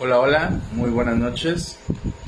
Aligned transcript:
Hola, 0.00 0.20
hola, 0.20 0.60
muy 0.70 0.90
buenas 0.90 1.16
noches. 1.16 1.76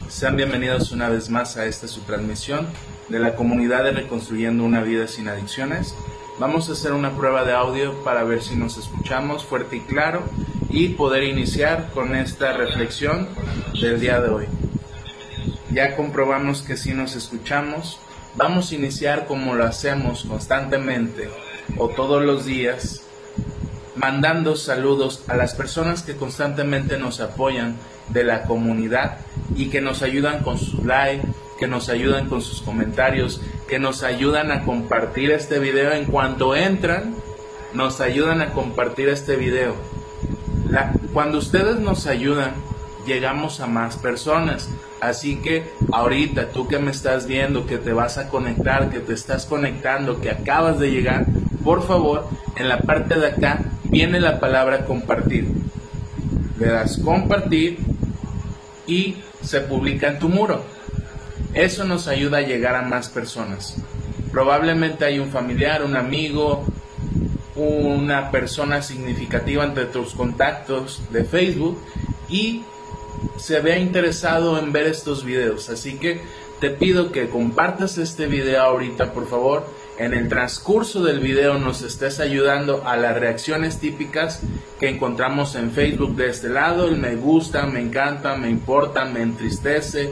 Sean 0.08 0.34
bienvenidos 0.34 0.90
una 0.90 1.08
vez 1.08 1.30
más 1.30 1.56
a 1.56 1.66
esta 1.66 1.86
su 1.86 2.00
transmisión 2.00 2.66
de 3.08 3.20
la 3.20 3.36
comunidad 3.36 3.84
de 3.84 3.92
Reconstruyendo 3.92 4.64
una 4.64 4.82
vida 4.82 5.06
sin 5.06 5.28
adicciones. 5.28 5.94
Vamos 6.40 6.68
a 6.68 6.72
hacer 6.72 6.92
una 6.92 7.12
prueba 7.12 7.44
de 7.44 7.52
audio 7.52 7.94
para 8.02 8.24
ver 8.24 8.42
si 8.42 8.56
nos 8.56 8.76
escuchamos 8.76 9.44
fuerte 9.44 9.76
y 9.76 9.80
claro 9.82 10.24
y 10.68 10.88
poder 10.88 11.22
iniciar 11.22 11.90
con 11.94 12.16
esta 12.16 12.54
reflexión 12.54 13.28
del 13.80 14.00
día 14.00 14.20
de 14.20 14.30
hoy. 14.30 14.46
Ya 15.70 15.94
comprobamos 15.94 16.62
que 16.62 16.76
si 16.76 16.92
nos 16.92 17.14
escuchamos, 17.14 18.00
vamos 18.34 18.72
a 18.72 18.74
iniciar 18.74 19.28
como 19.28 19.54
lo 19.54 19.62
hacemos 19.62 20.24
constantemente 20.24 21.30
o 21.78 21.88
todos 21.88 22.24
los 22.24 22.44
días 22.44 23.02
mandando 24.00 24.56
saludos 24.56 25.24
a 25.28 25.36
las 25.36 25.54
personas 25.54 26.02
que 26.02 26.16
constantemente 26.16 26.98
nos 26.98 27.20
apoyan 27.20 27.76
de 28.08 28.24
la 28.24 28.44
comunidad 28.44 29.18
y 29.54 29.68
que 29.68 29.82
nos 29.82 30.00
ayudan 30.02 30.42
con 30.42 30.58
su 30.58 30.82
like, 30.84 31.22
que 31.58 31.68
nos 31.68 31.90
ayudan 31.90 32.28
con 32.28 32.40
sus 32.40 32.62
comentarios, 32.62 33.42
que 33.68 33.78
nos 33.78 34.02
ayudan 34.02 34.52
a 34.52 34.64
compartir 34.64 35.30
este 35.30 35.58
video 35.58 35.92
en 35.92 36.06
cuanto 36.06 36.56
entran, 36.56 37.14
nos 37.74 38.00
ayudan 38.00 38.40
a 38.40 38.52
compartir 38.52 39.10
este 39.10 39.36
video. 39.36 39.74
cuando 41.12 41.38
ustedes 41.38 41.78
nos 41.78 42.06
ayudan, 42.06 42.54
llegamos 43.06 43.60
a 43.60 43.66
más 43.66 43.96
personas. 43.96 44.70
Así 45.00 45.36
que 45.36 45.70
ahorita 45.92 46.50
tú 46.50 46.68
que 46.68 46.78
me 46.78 46.90
estás 46.90 47.26
viendo, 47.26 47.66
que 47.66 47.76
te 47.76 47.92
vas 47.92 48.16
a 48.18 48.28
conectar, 48.28 48.90
que 48.90 49.00
te 49.00 49.12
estás 49.12 49.46
conectando, 49.46 50.20
que 50.20 50.30
acabas 50.30 50.78
de 50.78 50.90
llegar, 50.90 51.26
por 51.64 51.86
favor, 51.86 52.28
en 52.56 52.68
la 52.68 52.78
parte 52.78 53.18
de 53.18 53.26
acá 53.26 53.60
viene 53.90 54.20
la 54.20 54.40
palabra 54.40 54.84
compartir. 54.84 55.48
Le 56.58 56.66
das 56.66 56.98
compartir 56.98 57.78
y 58.86 59.16
se 59.42 59.60
publica 59.60 60.08
en 60.08 60.18
tu 60.18 60.28
muro. 60.28 60.64
Eso 61.54 61.84
nos 61.84 62.06
ayuda 62.06 62.38
a 62.38 62.42
llegar 62.42 62.76
a 62.76 62.82
más 62.82 63.08
personas. 63.08 63.76
Probablemente 64.30 65.04
hay 65.04 65.18
un 65.18 65.30
familiar, 65.30 65.82
un 65.82 65.96
amigo, 65.96 66.64
una 67.56 68.30
persona 68.30 68.82
significativa 68.82 69.64
entre 69.64 69.86
tus 69.86 70.14
contactos 70.14 71.02
de 71.10 71.24
Facebook 71.24 71.78
y 72.28 72.62
se 73.38 73.60
vea 73.60 73.78
interesado 73.78 74.58
en 74.58 74.72
ver 74.72 74.86
estos 74.86 75.24
videos. 75.24 75.68
Así 75.68 75.94
que 75.94 76.20
te 76.60 76.70
pido 76.70 77.10
que 77.10 77.28
compartas 77.28 77.98
este 77.98 78.26
video 78.26 78.62
ahorita, 78.62 79.12
por 79.12 79.28
favor 79.28 79.79
en 80.00 80.14
el 80.14 80.30
transcurso 80.30 81.04
del 81.04 81.20
video 81.20 81.58
nos 81.58 81.82
estés 81.82 82.20
ayudando 82.20 82.82
a 82.86 82.96
las 82.96 83.20
reacciones 83.20 83.80
típicas 83.80 84.40
que 84.78 84.88
encontramos 84.88 85.56
en 85.56 85.72
Facebook 85.72 86.16
de 86.16 86.30
este 86.30 86.48
lado, 86.48 86.88
el 86.88 86.96
me 86.96 87.16
gusta, 87.16 87.66
me 87.66 87.80
encanta, 87.80 88.34
me 88.34 88.48
importa, 88.48 89.04
me 89.04 89.20
entristece, 89.20 90.10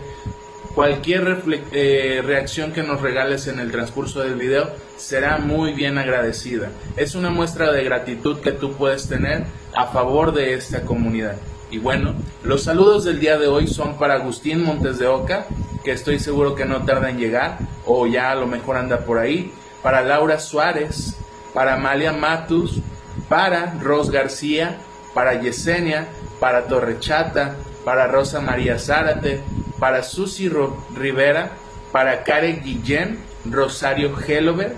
cualquier 0.74 1.42
eh, 1.72 2.22
reacción 2.22 2.72
que 2.72 2.82
nos 2.82 3.00
regales 3.00 3.46
en 3.46 3.60
el 3.60 3.70
transcurso 3.70 4.20
del 4.20 4.34
video 4.34 4.68
será 4.98 5.38
muy 5.38 5.72
bien 5.72 5.96
agradecida. 5.96 6.68
Es 6.98 7.14
una 7.14 7.30
muestra 7.30 7.72
de 7.72 7.82
gratitud 7.82 8.40
que 8.40 8.52
tú 8.52 8.74
puedes 8.74 9.08
tener 9.08 9.44
a 9.74 9.86
favor 9.86 10.34
de 10.34 10.52
esta 10.52 10.82
comunidad. 10.82 11.36
Y 11.70 11.78
bueno, 11.78 12.14
los 12.44 12.62
saludos 12.64 13.04
del 13.04 13.20
día 13.20 13.38
de 13.38 13.46
hoy 13.46 13.66
son 13.66 13.96
para 13.96 14.16
Agustín 14.16 14.64
Montes 14.64 14.98
de 14.98 15.06
Oca, 15.06 15.46
que 15.82 15.92
estoy 15.92 16.18
seguro 16.18 16.54
que 16.54 16.66
no 16.66 16.84
tarda 16.84 17.08
en 17.08 17.18
llegar, 17.18 17.58
o 17.86 18.06
ya 18.06 18.30
a 18.30 18.34
lo 18.34 18.46
mejor 18.46 18.76
anda 18.76 18.98
por 18.98 19.16
ahí 19.16 19.50
para 19.82 20.02
Laura 20.02 20.38
Suárez, 20.38 21.16
para 21.54 21.74
Amalia 21.74 22.12
Matus, 22.12 22.80
para 23.28 23.74
Ros 23.80 24.10
García, 24.10 24.78
para 25.14 25.40
Yesenia, 25.40 26.08
para 26.40 26.66
Torrechata, 26.66 27.56
para 27.84 28.06
Rosa 28.06 28.40
María 28.40 28.78
Zárate, 28.78 29.40
para 29.78 30.02
Susi 30.02 30.50
Rivera, 30.94 31.50
para 31.92 32.22
Karen 32.24 32.62
Guillén, 32.62 33.18
Rosario 33.44 34.14
Gelover, 34.16 34.74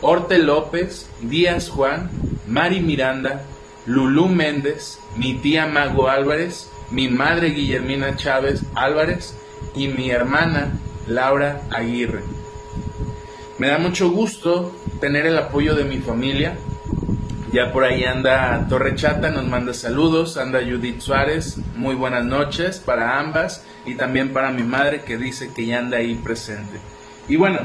Orte 0.00 0.38
López, 0.38 1.08
Díaz 1.22 1.68
Juan, 1.68 2.10
Mari 2.46 2.80
Miranda, 2.80 3.42
Lulú 3.86 4.28
Méndez, 4.28 4.98
mi 5.16 5.34
tía 5.34 5.66
Mago 5.66 6.08
Álvarez, 6.08 6.70
mi 6.90 7.08
madre 7.08 7.48
Guillermina 7.48 8.16
Chávez 8.16 8.62
Álvarez 8.74 9.34
y 9.74 9.88
mi 9.88 10.10
hermana 10.10 10.72
Laura 11.06 11.60
Aguirre. 11.70 12.22
Me 13.64 13.70
da 13.70 13.78
mucho 13.78 14.10
gusto 14.10 14.76
tener 15.00 15.24
el 15.24 15.38
apoyo 15.38 15.74
de 15.74 15.84
mi 15.84 15.96
familia. 15.96 16.58
Ya 17.50 17.72
por 17.72 17.84
ahí 17.84 18.04
anda 18.04 18.66
Torre 18.68 18.94
Chata, 18.94 19.30
nos 19.30 19.46
manda 19.46 19.72
saludos, 19.72 20.36
anda 20.36 20.60
Judith 20.60 21.00
Suárez, 21.00 21.56
muy 21.74 21.94
buenas 21.94 22.26
noches 22.26 22.78
para 22.78 23.18
ambas 23.18 23.64
y 23.86 23.94
también 23.94 24.34
para 24.34 24.50
mi 24.50 24.64
madre 24.64 25.00
que 25.00 25.16
dice 25.16 25.50
que 25.56 25.64
ya 25.64 25.78
anda 25.78 25.96
ahí 25.96 26.14
presente. 26.14 26.78
Y 27.26 27.36
bueno, 27.36 27.60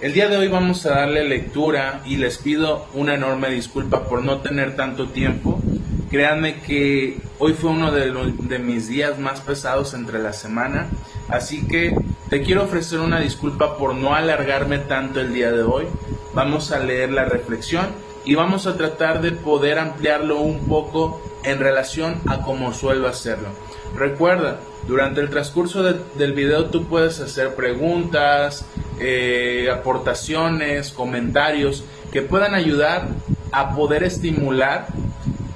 el 0.00 0.14
día 0.14 0.28
de 0.28 0.36
hoy 0.36 0.48
vamos 0.48 0.84
a 0.84 0.96
darle 0.96 1.22
lectura 1.22 2.00
y 2.04 2.16
les 2.16 2.38
pido 2.38 2.88
una 2.94 3.14
enorme 3.14 3.50
disculpa 3.50 4.08
por 4.08 4.24
no 4.24 4.38
tener 4.38 4.74
tanto 4.74 5.10
tiempo. 5.10 5.62
Créanme 6.10 6.56
que 6.56 7.18
hoy 7.38 7.52
fue 7.52 7.70
uno 7.70 7.92
de, 7.92 8.12
de 8.32 8.58
mis 8.58 8.88
días 8.88 9.16
más 9.20 9.40
pesados 9.42 9.94
entre 9.94 10.18
la 10.18 10.32
semana, 10.32 10.88
así 11.28 11.64
que 11.68 11.94
te 12.30 12.42
quiero 12.42 12.62
ofrecer 12.62 13.00
una 13.00 13.18
disculpa 13.18 13.76
por 13.76 13.96
no 13.96 14.14
alargarme 14.14 14.78
tanto 14.78 15.20
el 15.20 15.34
día 15.34 15.50
de 15.50 15.64
hoy. 15.64 15.86
Vamos 16.32 16.70
a 16.70 16.78
leer 16.78 17.10
la 17.10 17.24
reflexión 17.24 17.88
y 18.24 18.36
vamos 18.36 18.68
a 18.68 18.76
tratar 18.76 19.20
de 19.20 19.32
poder 19.32 19.80
ampliarlo 19.80 20.40
un 20.40 20.60
poco 20.68 21.20
en 21.42 21.58
relación 21.58 22.20
a 22.26 22.42
cómo 22.42 22.72
suelo 22.72 23.08
hacerlo. 23.08 23.48
Recuerda, 23.96 24.60
durante 24.86 25.20
el 25.20 25.28
transcurso 25.28 25.82
del 25.82 26.32
video 26.32 26.66
tú 26.66 26.84
puedes 26.84 27.18
hacer 27.18 27.56
preguntas, 27.56 28.64
eh, 29.00 29.68
aportaciones, 29.72 30.92
comentarios 30.92 31.82
que 32.12 32.22
puedan 32.22 32.54
ayudar 32.54 33.08
a 33.50 33.74
poder 33.74 34.04
estimular 34.04 34.86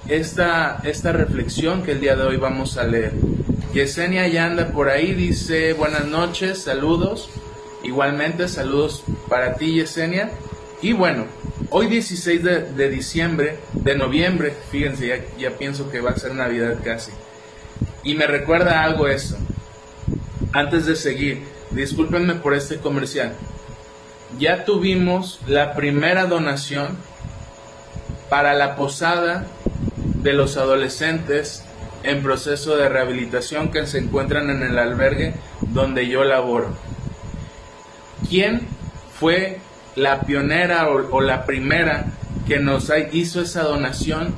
esta, 0.09 0.81
esta 0.83 1.13
reflexión 1.13 1.85
que 1.85 1.93
el 1.93 2.01
día 2.01 2.17
de 2.17 2.25
hoy 2.25 2.37
vamos 2.37 2.77
a 2.79 2.85
leer. 2.85 3.13
Yesenia 3.75 4.29
ya 4.29 4.47
anda 4.47 4.69
por 4.69 4.89
ahí, 4.89 5.15
dice 5.15 5.73
buenas 5.73 6.07
noches, 6.07 6.63
saludos. 6.63 7.29
Igualmente, 7.83 8.47
saludos 8.47 9.03
para 9.29 9.57
ti, 9.57 9.75
Yesenia. 9.75 10.31
Y 10.81 10.93
bueno, 10.93 11.27
hoy 11.71 11.89
16 11.89 12.45
de, 12.45 12.89
diciembre, 12.89 13.59
de 13.73 13.97
noviembre, 13.97 14.55
fíjense, 14.71 15.09
ya, 15.09 15.17
ya, 15.37 15.59
pienso 15.59 15.91
que 15.91 16.01
va 16.01 16.11
a 16.11 16.17
ser 16.17 16.37
Navidad 16.37 16.79
casi. 16.85 17.11
Y 18.05 18.15
me 18.15 18.29
recuerda 18.29 18.85
algo 18.85 19.09
eso. 19.09 19.37
Antes 20.53 20.87
de 20.87 20.95
seguir, 20.95 21.43
discúlpenme 21.73 22.37
por 22.37 22.55
este 22.55 22.77
comercial. 22.77 23.33
Ya 24.39 24.65
tuvimos 24.65 25.41
la 25.49 25.75
primera 25.75 26.27
donación 26.27 26.97
para 28.31 28.55
la 28.55 28.77
posada 28.77 29.49
de 30.23 30.33
los 30.33 30.57
adolescentes 30.59 31.64
en 32.05 32.23
proceso 32.23 32.77
de 32.77 32.89
rehabilitación 32.89 33.71
que 33.71 33.87
se 33.87 33.99
encuentran 33.99 34.51
en 34.51 34.63
el 34.63 34.79
albergue 34.79 35.35
donde 35.61 36.07
yo 36.07 36.23
laboro. 36.23 36.77
¿Quién 38.29 38.69
fue 39.19 39.59
la 39.97 40.21
pionera 40.21 40.89
o, 40.89 41.21
la 41.21 41.47
primera 41.47 42.07
que 42.47 42.59
nos 42.59 42.93
hizo 43.13 43.41
esa 43.41 43.63
donación 43.63 44.35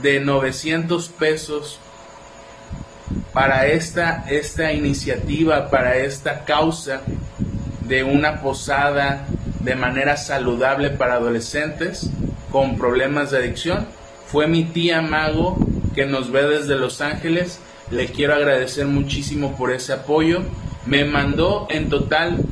de 0.00 0.20
900 0.20 1.08
pesos 1.10 1.78
para 3.32 3.66
esta, 3.66 4.24
esta 4.28 4.72
iniciativa, 4.72 5.70
para 5.70 5.96
esta 5.96 6.44
causa 6.44 7.02
de 7.82 8.02
una 8.02 8.40
posada 8.40 9.26
de 9.60 9.74
manera 9.74 10.16
saludable 10.16 10.90
para 10.90 11.14
adolescentes 11.14 12.08
con 12.50 12.78
problemas 12.78 13.30
de 13.30 13.38
adicción? 13.38 13.86
Fue 14.26 14.46
mi 14.46 14.64
tía 14.64 15.02
Mago 15.02 15.58
que 15.94 16.06
nos 16.06 16.30
ve 16.30 16.42
desde 16.44 16.76
Los 16.76 17.00
Ángeles. 17.00 17.60
Le 17.90 18.06
quiero 18.06 18.34
agradecer 18.34 18.86
muchísimo 18.86 19.56
por 19.56 19.72
ese 19.72 19.92
apoyo. 19.92 20.42
Me 20.86 21.04
mandó 21.04 21.66
en 21.70 21.88
total 21.88 22.44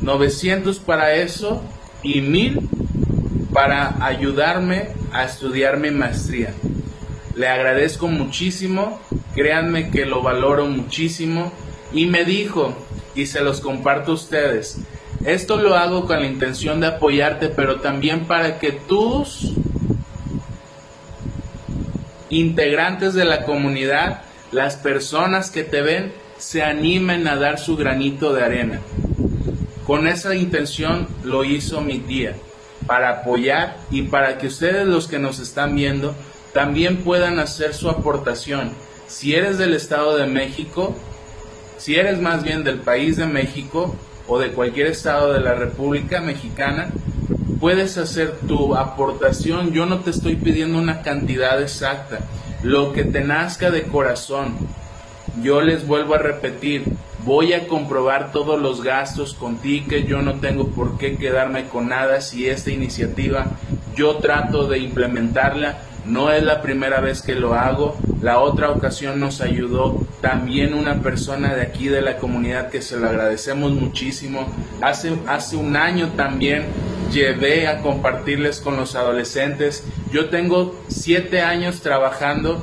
900 0.00 0.78
para 0.80 1.14
eso 1.14 1.62
y 2.02 2.20
1000 2.20 2.68
para 3.52 4.04
ayudarme 4.04 4.88
a 5.12 5.24
estudiar 5.24 5.78
mi 5.78 5.90
maestría. 5.90 6.52
Le 7.36 7.48
agradezco 7.48 8.08
muchísimo, 8.08 9.00
créanme 9.34 9.90
que 9.90 10.06
lo 10.06 10.22
valoro 10.22 10.66
muchísimo 10.66 11.52
y 11.92 12.06
me 12.06 12.24
dijo, 12.24 12.76
y 13.14 13.26
se 13.26 13.40
los 13.40 13.60
comparto 13.60 14.12
a 14.12 14.14
ustedes, 14.14 14.78
esto 15.24 15.56
lo 15.56 15.74
hago 15.74 16.04
con 16.06 16.20
la 16.20 16.26
intención 16.26 16.80
de 16.80 16.88
apoyarte, 16.88 17.48
pero 17.48 17.80
también 17.80 18.26
para 18.26 18.58
que 18.58 18.72
tus 18.72 19.52
integrantes 22.38 23.14
de 23.14 23.24
la 23.24 23.44
comunidad, 23.44 24.22
las 24.52 24.76
personas 24.76 25.50
que 25.50 25.64
te 25.64 25.82
ven, 25.82 26.12
se 26.38 26.62
animen 26.62 27.28
a 27.28 27.36
dar 27.36 27.58
su 27.58 27.76
granito 27.76 28.32
de 28.32 28.44
arena. 28.44 28.80
Con 29.86 30.06
esa 30.06 30.34
intención 30.34 31.06
lo 31.22 31.44
hizo 31.44 31.80
mi 31.80 31.98
tía, 31.98 32.34
para 32.86 33.10
apoyar 33.10 33.76
y 33.90 34.02
para 34.02 34.38
que 34.38 34.48
ustedes 34.48 34.86
los 34.86 35.08
que 35.08 35.18
nos 35.18 35.38
están 35.38 35.74
viendo 35.74 36.14
también 36.52 36.98
puedan 36.98 37.38
hacer 37.38 37.74
su 37.74 37.88
aportación. 37.88 38.72
Si 39.06 39.34
eres 39.34 39.58
del 39.58 39.74
Estado 39.74 40.16
de 40.16 40.26
México, 40.26 40.96
si 41.78 41.96
eres 41.96 42.20
más 42.20 42.42
bien 42.42 42.64
del 42.64 42.78
país 42.78 43.16
de 43.16 43.26
México 43.26 43.94
o 44.26 44.38
de 44.38 44.52
cualquier 44.52 44.86
estado 44.86 45.32
de 45.32 45.40
la 45.40 45.54
República 45.54 46.20
Mexicana, 46.20 46.90
puedes 47.60 47.98
hacer 47.98 48.32
tu 48.46 48.74
aportación. 48.74 49.72
Yo 49.72 49.86
no 49.86 50.00
te 50.00 50.10
estoy 50.10 50.36
pidiendo 50.36 50.78
una 50.78 51.02
cantidad 51.02 51.60
exacta, 51.60 52.20
lo 52.62 52.92
que 52.92 53.04
te 53.04 53.22
nazca 53.22 53.70
de 53.70 53.84
corazón. 53.84 54.56
Yo 55.42 55.60
les 55.60 55.86
vuelvo 55.86 56.14
a 56.14 56.18
repetir, 56.18 56.84
voy 57.24 57.52
a 57.52 57.66
comprobar 57.66 58.32
todos 58.32 58.60
los 58.60 58.82
gastos 58.82 59.34
con 59.34 59.56
ti, 59.56 59.84
que 59.88 60.04
yo 60.04 60.22
no 60.22 60.34
tengo 60.34 60.68
por 60.68 60.96
qué 60.98 61.16
quedarme 61.16 61.64
con 61.64 61.88
nada 61.88 62.20
si 62.20 62.48
esta 62.48 62.70
iniciativa 62.70 63.46
yo 63.94 64.16
trato 64.16 64.66
de 64.66 64.78
implementarla. 64.78 65.78
No 66.06 66.30
es 66.30 66.42
la 66.42 66.60
primera 66.60 67.00
vez 67.00 67.22
que 67.22 67.34
lo 67.34 67.54
hago. 67.54 67.96
La 68.20 68.40
otra 68.40 68.70
ocasión 68.70 69.20
nos 69.20 69.40
ayudó 69.40 70.06
también 70.20 70.74
una 70.74 71.00
persona 71.00 71.54
de 71.54 71.62
aquí 71.62 71.88
de 71.88 72.02
la 72.02 72.18
comunidad 72.18 72.68
que 72.68 72.82
se 72.82 72.98
lo 72.98 73.08
agradecemos 73.08 73.72
muchísimo. 73.72 74.46
Hace, 74.82 75.14
hace 75.26 75.56
un 75.56 75.76
año 75.76 76.08
también 76.16 76.66
llevé 77.14 77.66
a 77.68 77.80
compartirles 77.80 78.60
con 78.60 78.76
los 78.76 78.94
adolescentes. 78.96 79.84
Yo 80.12 80.28
tengo 80.28 80.78
siete 80.88 81.40
años 81.40 81.80
trabajando 81.80 82.62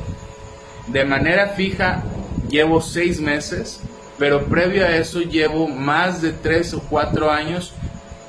de 0.87 1.05
manera 1.05 1.49
fija, 1.49 2.03
llevo 2.49 2.81
seis 2.81 3.19
meses, 3.19 3.79
pero 4.19 4.45
previo 4.45 4.85
a 4.85 4.95
eso 4.95 5.21
llevo 5.21 5.67
más 5.67 6.21
de 6.21 6.33
tres 6.33 6.73
o 6.73 6.81
cuatro 6.81 7.31
años 7.31 7.73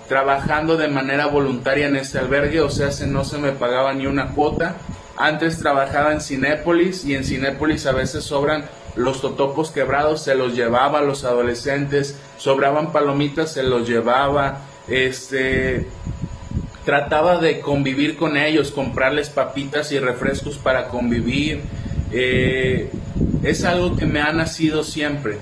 trabajando 0.08 0.76
de 0.76 0.88
manera 0.88 1.26
voluntaria 1.26 1.86
en 1.86 1.96
este 1.96 2.18
albergue, 2.18 2.60
o 2.60 2.70
sea, 2.70 2.90
se, 2.90 3.06
no 3.06 3.24
se 3.24 3.38
me 3.38 3.52
pagaba 3.52 3.92
ni 3.94 4.06
una 4.06 4.28
cuota. 4.28 4.76
Antes 5.16 5.58
trabajaba 5.58 6.12
en 6.12 6.20
Cinépolis 6.20 7.04
y 7.04 7.14
en 7.14 7.24
Cinépolis 7.24 7.86
a 7.86 7.92
veces 7.92 8.24
sobran 8.24 8.64
los 8.94 9.20
totopos 9.20 9.70
quebrados, 9.70 10.22
se 10.22 10.34
los 10.34 10.54
llevaba 10.54 10.98
a 10.98 11.02
los 11.02 11.24
adolescentes, 11.24 12.18
sobraban 12.36 12.92
palomitas, 12.92 13.52
se 13.52 13.62
los 13.62 13.88
llevaba, 13.88 14.60
este, 14.88 15.86
trataba 16.84 17.38
de 17.38 17.60
convivir 17.60 18.16
con 18.16 18.36
ellos, 18.36 18.70
comprarles 18.70 19.30
papitas 19.30 19.92
y 19.92 19.98
refrescos 19.98 20.58
para 20.58 20.88
convivir. 20.88 21.60
Eh, 22.10 22.90
es 23.42 23.64
algo 23.64 23.96
que 23.96 24.06
me 24.06 24.20
ha 24.20 24.32
nacido 24.32 24.84
siempre. 24.84 25.38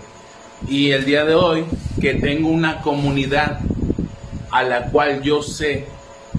Y 0.68 0.90
el 0.90 1.04
día 1.04 1.24
de 1.24 1.34
hoy, 1.34 1.64
que 2.00 2.14
tengo 2.14 2.48
una 2.48 2.80
comunidad 2.82 3.60
a 4.50 4.62
la 4.62 4.86
cual 4.86 5.22
yo 5.22 5.42
sé 5.42 5.86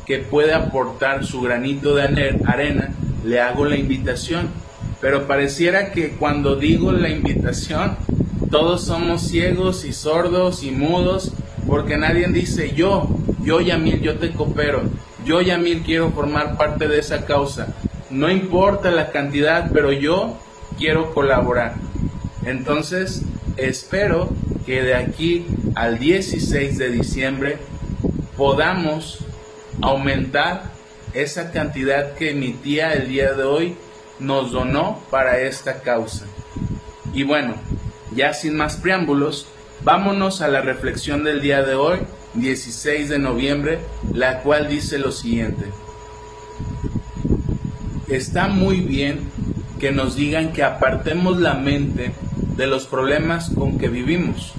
que 0.06 0.20
puede 0.20 0.54
aportar 0.54 1.26
su 1.26 1.42
granito 1.42 1.96
de 1.96 2.04
arena, 2.46 2.94
le 3.26 3.40
hago 3.40 3.66
la 3.66 3.78
invitación. 3.78 4.50
Pero 5.00 5.26
pareciera 5.26 5.92
que 5.92 6.12
cuando 6.12 6.56
digo 6.56 6.92
la 6.92 7.10
invitación, 7.10 7.98
todos 8.52 8.86
somos 8.86 9.24
ciegos 9.24 9.86
y 9.86 9.94
sordos 9.94 10.64
y 10.64 10.72
mudos, 10.72 11.32
porque 11.68 11.98
nadie 11.98 12.28
dice 12.28 12.74
yo, 12.76 13.10
yo 13.44 13.62
Yamil, 13.62 14.02
yo 14.02 14.18
te 14.18 14.32
coopero, 14.32 14.82
yo 15.26 15.42
Yamil 15.42 15.84
quiero 15.84 16.12
formar 16.12 16.58
parte 16.58 16.88
de 16.88 17.00
esa 17.00 17.26
causa. 17.26 17.68
No 18.10 18.30
importa 18.30 18.92
la 18.92 19.12
cantidad, 19.12 19.72
pero 19.72 19.92
yo 19.92 20.38
quiero 20.78 21.14
colaborar. 21.14 21.76
Entonces, 22.46 23.24
espero 23.58 24.30
que 24.66 24.82
de 24.82 24.96
aquí 24.96 25.46
al 25.76 26.00
16 26.00 26.78
de 26.78 26.90
diciembre 26.90 27.58
podamos 28.36 29.20
aumentar 29.82 30.64
esa 31.14 31.52
cantidad 31.52 32.14
que 32.14 32.34
mi 32.34 32.54
tía 32.54 32.94
el 32.94 33.08
día 33.08 33.34
de 33.34 33.44
hoy 33.44 33.76
nos 34.20 34.52
donó 34.52 35.00
para 35.10 35.40
esta 35.40 35.82
causa. 35.82 36.26
Y 37.14 37.24
bueno, 37.24 37.56
ya 38.16 38.34
sin 38.34 38.56
más 38.56 38.78
preámbulos, 38.78 39.48
vámonos 39.84 40.42
a 40.42 40.48
la 40.48 40.62
reflexión 40.62 41.24
del 41.24 41.42
día 41.42 41.64
de 41.64 41.76
hoy, 41.76 42.00
16 42.34 43.10
de 43.10 43.20
noviembre, 43.20 43.80
la 44.14 44.40
cual 44.40 44.68
dice 44.70 44.98
lo 44.98 45.12
siguiente. 45.12 45.66
Está 48.08 48.48
muy 48.48 48.82
bien 48.82 49.30
que 49.80 49.92
nos 49.92 50.16
digan 50.16 50.54
que 50.54 50.64
apartemos 50.64 51.40
la 51.40 51.56
mente 51.56 52.14
de 52.56 52.68
los 52.68 52.86
problemas 52.86 53.50
con 53.50 53.78
que 53.78 53.90
vivimos, 53.90 54.54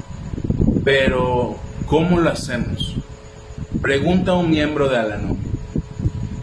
pero 0.84 1.56
¿cómo 1.86 2.20
lo 2.20 2.30
hacemos? 2.30 2.96
Pregunta 3.80 4.34
un 4.34 4.50
miembro 4.50 4.88
de 4.88 4.98
Alano. 4.98 5.36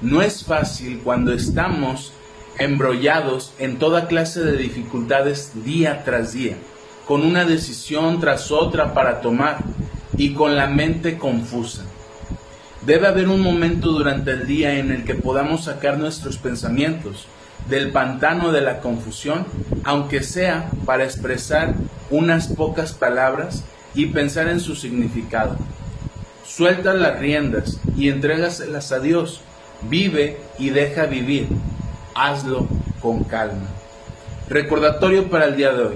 No 0.02 0.22
es 0.22 0.44
fácil 0.46 1.02
cuando 1.04 1.34
estamos 1.34 2.14
embrollados 2.58 3.54
en 3.60 3.80
toda 3.80 4.08
clase 4.08 4.42
de 4.42 4.58
dificultades 4.58 5.52
día 5.64 6.04
tras 6.04 6.34
día, 6.34 6.56
con 7.08 7.24
una 7.24 7.46
decisión 7.46 8.20
tras 8.20 8.52
otra 8.52 8.94
para 8.94 9.22
tomar 9.22 9.60
y 10.18 10.34
con 10.34 10.56
la 10.56 10.68
mente 10.68 11.18
confusa. 11.18 11.84
Debe 12.86 13.08
haber 13.08 13.28
un 13.28 13.42
momento 13.42 13.92
durante 13.92 14.32
el 14.32 14.48
día 14.48 14.80
en 14.80 14.92
el 14.92 15.04
que 15.04 15.16
podamos 15.16 15.66
sacar 15.66 15.98
nuestros 15.98 16.38
pensamientos 16.38 17.28
del 17.68 17.92
pantano 17.92 18.52
de 18.52 18.62
la 18.62 18.80
confusión, 18.80 19.46
aunque 19.84 20.24
sea 20.24 20.70
para 20.86 21.04
expresar 21.04 21.74
unas 22.10 22.48
pocas 22.48 22.94
palabras 22.94 23.64
y 23.94 24.08
pensar 24.08 24.48
en 24.48 24.60
su 24.60 24.76
significado. 24.76 25.58
Suelta 26.46 26.94
las 26.94 27.20
riendas 27.20 27.80
y 27.96 28.10
entrégaselas 28.10 28.92
a 28.92 29.00
Dios. 29.00 29.42
Vive 29.84 30.38
y 30.58 30.72
deja 30.72 31.06
vivir. 31.06 31.48
Hazlo 32.16 32.68
con 33.02 33.24
calma. 33.24 33.68
Recordatorio 34.50 35.30
para 35.30 35.46
el 35.46 35.56
día 35.56 35.72
de 35.72 35.84
hoy. 35.84 35.96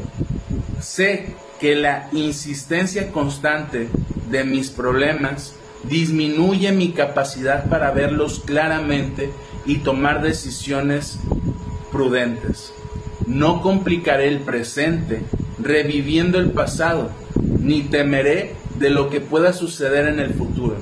Sé 0.79 1.33
que 1.63 1.77
la 1.77 2.09
insistencia 2.11 3.13
constante 3.13 3.87
de 4.29 4.43
mis 4.43 4.69
problemas 4.69 5.55
disminuye 5.85 6.73
mi 6.73 6.91
capacidad 6.91 7.69
para 7.69 7.91
verlos 7.91 8.41
claramente 8.45 9.29
y 9.65 9.77
tomar 9.77 10.21
decisiones 10.21 11.19
prudentes. 11.89 12.73
No 13.27 13.61
complicaré 13.61 14.27
el 14.27 14.39
presente 14.39 15.21
reviviendo 15.57 16.37
el 16.37 16.51
pasado, 16.51 17.11
ni 17.61 17.83
temeré 17.83 18.55
de 18.77 18.89
lo 18.89 19.09
que 19.09 19.21
pueda 19.21 19.53
suceder 19.53 20.09
en 20.09 20.19
el 20.19 20.33
futuro. 20.33 20.75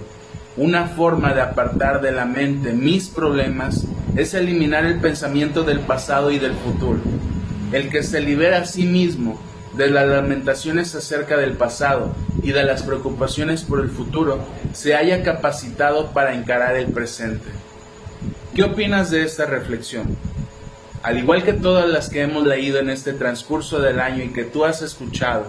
Una 0.58 0.88
forma 0.88 1.36
de 1.36 1.42
apartar 1.42 2.02
de 2.02 2.12
la 2.12 2.26
mente 2.26 2.74
mis 2.74 3.08
problemas 3.08 3.86
es 4.16 4.34
eliminar 4.34 4.86
el 4.86 5.00
pensamiento 5.00 5.62
del 5.62 5.82
pasado 5.82 6.32
y 6.32 6.40
del 6.40 6.54
futuro. 6.54 6.98
El 7.72 7.90
que 7.90 8.02
se 8.02 8.20
libera 8.20 8.58
a 8.58 8.66
sí 8.66 8.82
mismo 8.82 9.40
de 9.74 9.90
las 9.90 10.08
lamentaciones 10.08 10.94
acerca 10.96 11.38
del 11.38 11.54
pasado 11.54 12.14
y 12.44 12.52
de 12.52 12.64
las 12.64 12.84
preocupaciones 12.84 13.64
por 13.64 13.80
el 13.80 13.90
futuro 13.90 14.40
se 14.74 14.96
haya 14.96 15.24
capacitado 15.24 16.12
para 16.12 16.34
encarar 16.34 16.76
el 16.76 16.92
presente. 16.92 17.50
¿Qué 18.56 18.64
opinas 18.64 19.12
de 19.12 19.24
esta 19.24 19.46
reflexión? 19.46 20.18
Al 21.04 21.18
igual 21.18 21.44
que 21.44 21.54
todas 21.54 21.90
las 21.90 22.10
que 22.10 22.22
hemos 22.22 22.46
leído 22.46 22.80
en 22.80 22.90
este 22.90 23.14
transcurso 23.14 23.80
del 23.80 24.00
año 24.00 24.24
y 24.24 24.34
que 24.34 24.44
tú 24.44 24.66
has 24.66 24.82
escuchado, 24.82 25.46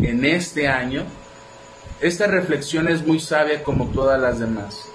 en 0.00 0.24
este 0.24 0.68
año, 0.68 1.04
esta 2.00 2.26
reflexión 2.26 2.88
es 2.88 3.06
muy 3.06 3.20
sabia 3.20 3.62
como 3.62 3.86
todas 3.86 4.20
las 4.20 4.38
demás. 4.38 4.86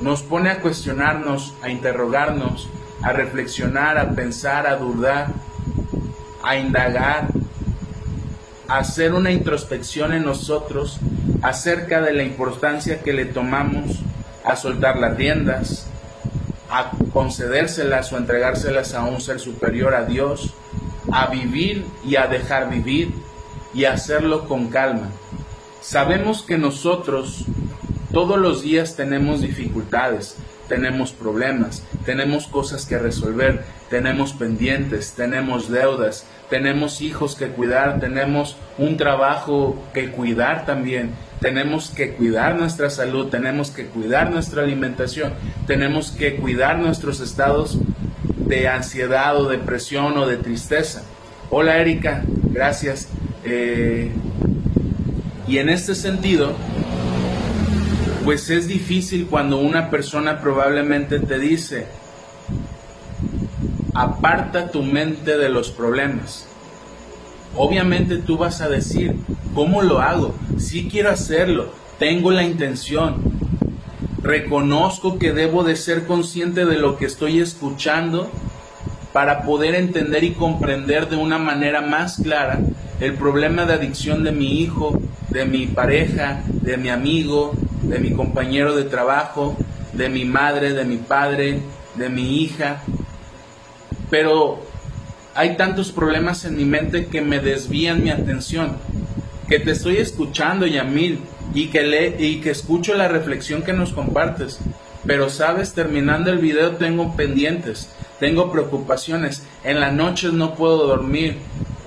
Nos 0.00 0.22
pone 0.22 0.50
a 0.50 0.60
cuestionarnos, 0.60 1.54
a 1.62 1.70
interrogarnos, 1.70 2.68
a 3.02 3.12
reflexionar, 3.12 3.98
a 3.98 4.10
pensar, 4.10 4.66
a 4.66 4.76
dudar, 4.76 5.28
a 6.46 6.56
indagar, 6.56 7.26
a 8.68 8.78
hacer 8.78 9.12
una 9.14 9.32
introspección 9.32 10.12
en 10.12 10.24
nosotros 10.24 10.98
acerca 11.42 12.00
de 12.00 12.12
la 12.12 12.22
importancia 12.22 13.02
que 13.02 13.12
le 13.12 13.24
tomamos 13.24 13.98
a 14.44 14.54
soltar 14.54 14.96
las 14.96 15.16
riendas, 15.16 15.88
a 16.70 16.92
concedérselas 17.12 18.12
o 18.12 18.16
entregárselas 18.16 18.94
a 18.94 19.04
un 19.04 19.20
ser 19.20 19.40
superior 19.40 19.92
a 19.94 20.04
Dios, 20.04 20.54
a 21.10 21.26
vivir 21.26 21.84
y 22.04 22.14
a 22.14 22.28
dejar 22.28 22.70
vivir, 22.70 23.12
y 23.74 23.84
hacerlo 23.84 24.48
con 24.48 24.68
calma. 24.68 25.10
Sabemos 25.82 26.42
que 26.42 26.58
nosotros 26.58 27.44
todos 28.12 28.38
los 28.38 28.62
días 28.62 28.94
tenemos 28.94 29.40
dificultades, 29.40 30.36
tenemos 30.68 31.12
problemas, 31.12 31.82
tenemos 32.04 32.46
cosas 32.46 32.86
que 32.86 32.98
resolver, 32.98 33.64
tenemos 33.90 34.32
pendientes, 34.32 35.12
tenemos 35.16 35.70
deudas, 35.70 36.26
tenemos 36.50 37.00
hijos 37.00 37.36
que 37.36 37.48
cuidar, 37.48 38.00
tenemos 38.00 38.56
un 38.78 38.96
trabajo 38.96 39.82
que 39.94 40.10
cuidar 40.10 40.66
también, 40.66 41.10
tenemos 41.40 41.90
que 41.90 42.12
cuidar 42.12 42.56
nuestra 42.56 42.90
salud, 42.90 43.28
tenemos 43.28 43.70
que 43.70 43.86
cuidar 43.86 44.30
nuestra 44.30 44.62
alimentación, 44.62 45.32
tenemos 45.66 46.10
que 46.10 46.36
cuidar 46.36 46.78
nuestros 46.78 47.20
estados 47.20 47.78
de 48.36 48.68
ansiedad 48.68 49.36
o 49.36 49.48
depresión 49.48 50.16
o 50.18 50.26
de 50.26 50.36
tristeza. 50.36 51.02
Hola 51.50 51.78
Erika, 51.78 52.22
gracias. 52.50 53.08
Eh, 53.44 54.10
y 55.48 55.58
en 55.58 55.68
este 55.68 55.94
sentido, 55.94 56.54
pues 58.26 58.50
es 58.50 58.66
difícil 58.66 59.28
cuando 59.28 59.58
una 59.58 59.88
persona 59.88 60.40
probablemente 60.40 61.20
te 61.20 61.38
dice, 61.38 61.86
aparta 63.94 64.72
tu 64.72 64.82
mente 64.82 65.38
de 65.38 65.48
los 65.48 65.70
problemas. 65.70 66.44
Obviamente 67.54 68.16
tú 68.16 68.36
vas 68.36 68.60
a 68.62 68.68
decir, 68.68 69.14
¿cómo 69.54 69.80
lo 69.80 70.00
hago? 70.00 70.34
Sí 70.58 70.88
quiero 70.90 71.10
hacerlo, 71.10 71.72
tengo 72.00 72.32
la 72.32 72.42
intención. 72.42 73.22
Reconozco 74.24 75.20
que 75.20 75.32
debo 75.32 75.62
de 75.62 75.76
ser 75.76 76.04
consciente 76.04 76.66
de 76.66 76.78
lo 76.78 76.96
que 76.96 77.06
estoy 77.06 77.38
escuchando 77.38 78.28
para 79.12 79.42
poder 79.42 79.76
entender 79.76 80.24
y 80.24 80.32
comprender 80.32 81.08
de 81.08 81.14
una 81.14 81.38
manera 81.38 81.80
más 81.80 82.16
clara 82.16 82.58
el 82.98 83.14
problema 83.14 83.66
de 83.66 83.74
adicción 83.74 84.24
de 84.24 84.32
mi 84.32 84.60
hijo, 84.60 85.00
de 85.28 85.44
mi 85.44 85.68
pareja, 85.68 86.42
de 86.48 86.76
mi 86.76 86.88
amigo, 86.88 87.54
de 87.88 87.98
mi 87.98 88.12
compañero 88.12 88.74
de 88.74 88.84
trabajo, 88.84 89.56
de 89.92 90.08
mi 90.08 90.24
madre, 90.24 90.72
de 90.72 90.84
mi 90.84 90.96
padre, 90.96 91.60
de 91.94 92.08
mi 92.08 92.42
hija. 92.42 92.82
Pero 94.10 94.60
hay 95.34 95.56
tantos 95.56 95.92
problemas 95.92 96.44
en 96.44 96.56
mi 96.56 96.64
mente 96.64 97.06
que 97.06 97.20
me 97.20 97.40
desvían 97.40 98.02
mi 98.02 98.10
atención, 98.10 98.76
que 99.48 99.58
te 99.58 99.72
estoy 99.72 99.98
escuchando, 99.98 100.66
Yamil, 100.66 101.20
y 101.54 101.68
que, 101.68 101.82
le, 101.82 102.16
y 102.18 102.40
que 102.40 102.50
escucho 102.50 102.94
la 102.94 103.08
reflexión 103.08 103.62
que 103.62 103.72
nos 103.72 103.92
compartes. 103.92 104.58
Pero 105.06 105.30
sabes, 105.30 105.72
terminando 105.72 106.30
el 106.30 106.38
video 106.38 106.72
tengo 106.72 107.14
pendientes, 107.16 107.88
tengo 108.18 108.50
preocupaciones, 108.50 109.44
en 109.62 109.80
las 109.80 109.92
noches 109.92 110.32
no 110.32 110.54
puedo 110.54 110.86
dormir, 110.86 111.36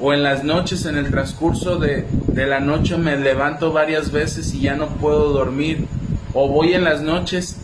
o 0.02 0.14
en 0.14 0.24
las 0.24 0.44
noches, 0.44 0.86
en 0.86 0.98
el 0.98 1.10
transcurso 1.10 1.78
de, 1.78 2.06
de 2.28 2.46
la 2.46 2.60
noche 2.60 2.98
me 2.98 3.18
levanto 3.18 3.72
varias 3.74 4.12
veces 4.12 4.54
y 4.54 4.62
ya 4.62 4.76
no 4.76 4.88
puedo 4.88 5.32
dormir, 5.32 5.86
o 6.34 6.48
voy 6.48 6.74
en 6.74 6.84
las 6.84 7.02
noches 7.02 7.58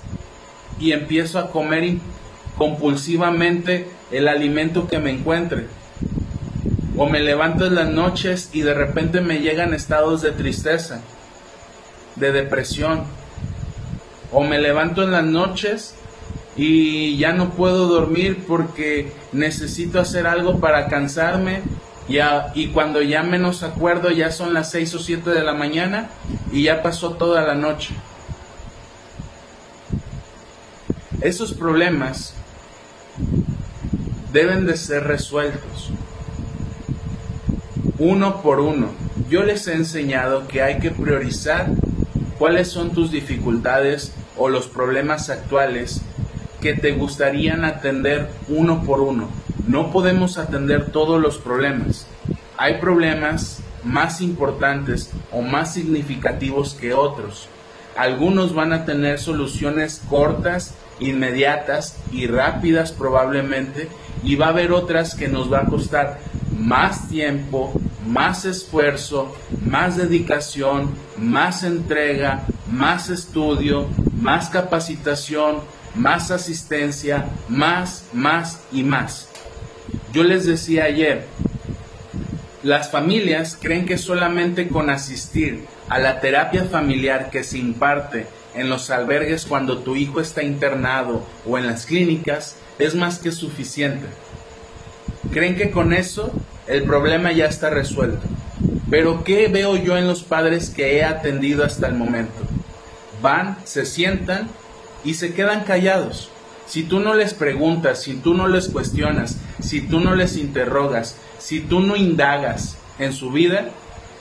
y 0.79 0.91
empiezo 0.91 1.39
a 1.39 1.51
comer 1.51 1.97
compulsivamente 2.57 3.87
el 4.11 4.27
alimento 4.27 4.87
que 4.87 4.99
me 4.99 5.11
encuentre. 5.11 5.67
O 6.97 7.07
me 7.09 7.19
levanto 7.19 7.65
en 7.65 7.75
las 7.75 7.89
noches 7.89 8.49
y 8.53 8.61
de 8.61 8.73
repente 8.73 9.21
me 9.21 9.39
llegan 9.39 9.73
estados 9.73 10.21
de 10.21 10.31
tristeza, 10.31 11.01
de 12.15 12.31
depresión. 12.31 13.03
O 14.31 14.43
me 14.43 14.59
levanto 14.59 15.03
en 15.03 15.11
las 15.11 15.25
noches 15.25 15.95
y 16.55 17.17
ya 17.17 17.33
no 17.33 17.49
puedo 17.51 17.87
dormir 17.87 18.45
porque 18.47 19.11
necesito 19.33 19.99
hacer 19.99 20.25
algo 20.25 20.59
para 20.59 20.87
cansarme 20.87 21.61
y 22.07 22.67
cuando 22.67 23.01
ya 23.01 23.23
menos 23.23 23.63
acuerdo 23.63 24.11
ya 24.11 24.31
son 24.31 24.53
las 24.53 24.71
6 24.71 24.95
o 24.95 24.99
7 24.99 25.29
de 25.31 25.43
la 25.43 25.53
mañana 25.53 26.09
y 26.51 26.63
ya 26.63 26.83
pasó 26.83 27.11
toda 27.11 27.41
la 27.41 27.55
noche. 27.55 27.93
Esos 31.21 31.53
problemas 31.53 32.33
deben 34.31 34.65
de 34.65 34.77
ser 34.77 35.05
resueltos 35.05 35.91
uno 37.97 38.41
por 38.41 38.59
uno. 38.59 38.89
Yo 39.29 39.43
les 39.43 39.67
he 39.67 39.73
enseñado 39.73 40.47
que 40.47 40.61
hay 40.61 40.79
que 40.79 40.91
priorizar 40.91 41.67
cuáles 42.37 42.67
son 42.67 42.91
tus 42.91 43.11
dificultades 43.11 44.13
o 44.37 44.49
los 44.49 44.67
problemas 44.67 45.29
actuales 45.29 46.01
que 46.61 46.73
te 46.73 46.91
gustarían 46.91 47.63
atender 47.63 48.29
uno 48.49 48.83
por 48.83 48.99
uno. 48.99 49.29
No 49.67 49.91
podemos 49.91 50.37
atender 50.37 50.91
todos 50.91 51.21
los 51.21 51.37
problemas. 51.37 52.07
Hay 52.57 52.79
problemas 52.79 53.61
más 53.83 54.21
importantes 54.21 55.11
o 55.31 55.41
más 55.41 55.73
significativos 55.73 56.73
que 56.73 56.93
otros. 56.93 57.49
Algunos 57.95 58.53
van 58.53 58.73
a 58.73 58.85
tener 58.85 59.19
soluciones 59.19 60.01
cortas, 60.09 60.75
inmediatas 60.99 61.97
y 62.11 62.27
rápidas 62.27 62.91
probablemente 62.91 63.89
y 64.23 64.35
va 64.35 64.47
a 64.47 64.49
haber 64.49 64.71
otras 64.71 65.15
que 65.15 65.27
nos 65.27 65.51
va 65.51 65.59
a 65.61 65.65
costar 65.65 66.19
más 66.57 67.07
tiempo, 67.09 67.73
más 68.05 68.45
esfuerzo, 68.45 69.35
más 69.65 69.97
dedicación, 69.97 70.91
más 71.17 71.63
entrega, 71.63 72.43
más 72.71 73.09
estudio, 73.09 73.87
más 74.19 74.49
capacitación, 74.49 75.61
más 75.95 76.31
asistencia, 76.31 77.25
más, 77.49 78.05
más 78.13 78.61
y 78.71 78.83
más. 78.83 79.29
Yo 80.15 80.23
les 80.23 80.45
decía 80.45 80.85
ayer, 80.85 81.25
las 82.63 82.89
familias 82.89 83.57
creen 83.61 83.85
que 83.85 83.97
solamente 83.97 84.69
con 84.69 84.89
asistir 84.89 85.65
a 85.89 85.99
la 85.99 86.21
terapia 86.21 86.63
familiar 86.63 87.29
que 87.29 87.43
se 87.43 87.57
imparte 87.57 88.25
en 88.53 88.69
los 88.69 88.89
albergues 88.91 89.45
cuando 89.45 89.79
tu 89.79 89.97
hijo 89.97 90.21
está 90.21 90.41
internado 90.41 91.27
o 91.45 91.57
en 91.57 91.67
las 91.67 91.85
clínicas 91.85 92.55
es 92.79 92.95
más 92.95 93.19
que 93.19 93.33
suficiente. 93.33 94.05
Creen 95.33 95.57
que 95.57 95.69
con 95.69 95.91
eso 95.91 96.31
el 96.65 96.83
problema 96.83 97.33
ya 97.33 97.47
está 97.47 97.69
resuelto. 97.69 98.25
Pero 98.89 99.25
¿qué 99.25 99.49
veo 99.49 99.75
yo 99.75 99.97
en 99.97 100.07
los 100.07 100.23
padres 100.23 100.69
que 100.69 100.95
he 100.95 101.03
atendido 101.03 101.65
hasta 101.65 101.87
el 101.87 101.95
momento? 101.95 102.39
Van, 103.21 103.57
se 103.65 103.85
sientan 103.85 104.47
y 105.03 105.15
se 105.15 105.33
quedan 105.33 105.65
callados. 105.65 106.31
Si 106.67 106.83
tú 106.83 106.99
no 106.99 107.13
les 107.13 107.33
preguntas, 107.33 108.01
si 108.01 108.15
tú 108.15 108.33
no 108.33 108.47
les 108.47 108.69
cuestionas, 108.69 109.37
si 109.59 109.81
tú 109.81 109.99
no 109.99 110.15
les 110.15 110.37
interrogas, 110.37 111.17
si 111.37 111.59
tú 111.59 111.79
no 111.79 111.95
indagas 111.95 112.77
en 112.99 113.13
su 113.13 113.31
vida, 113.31 113.69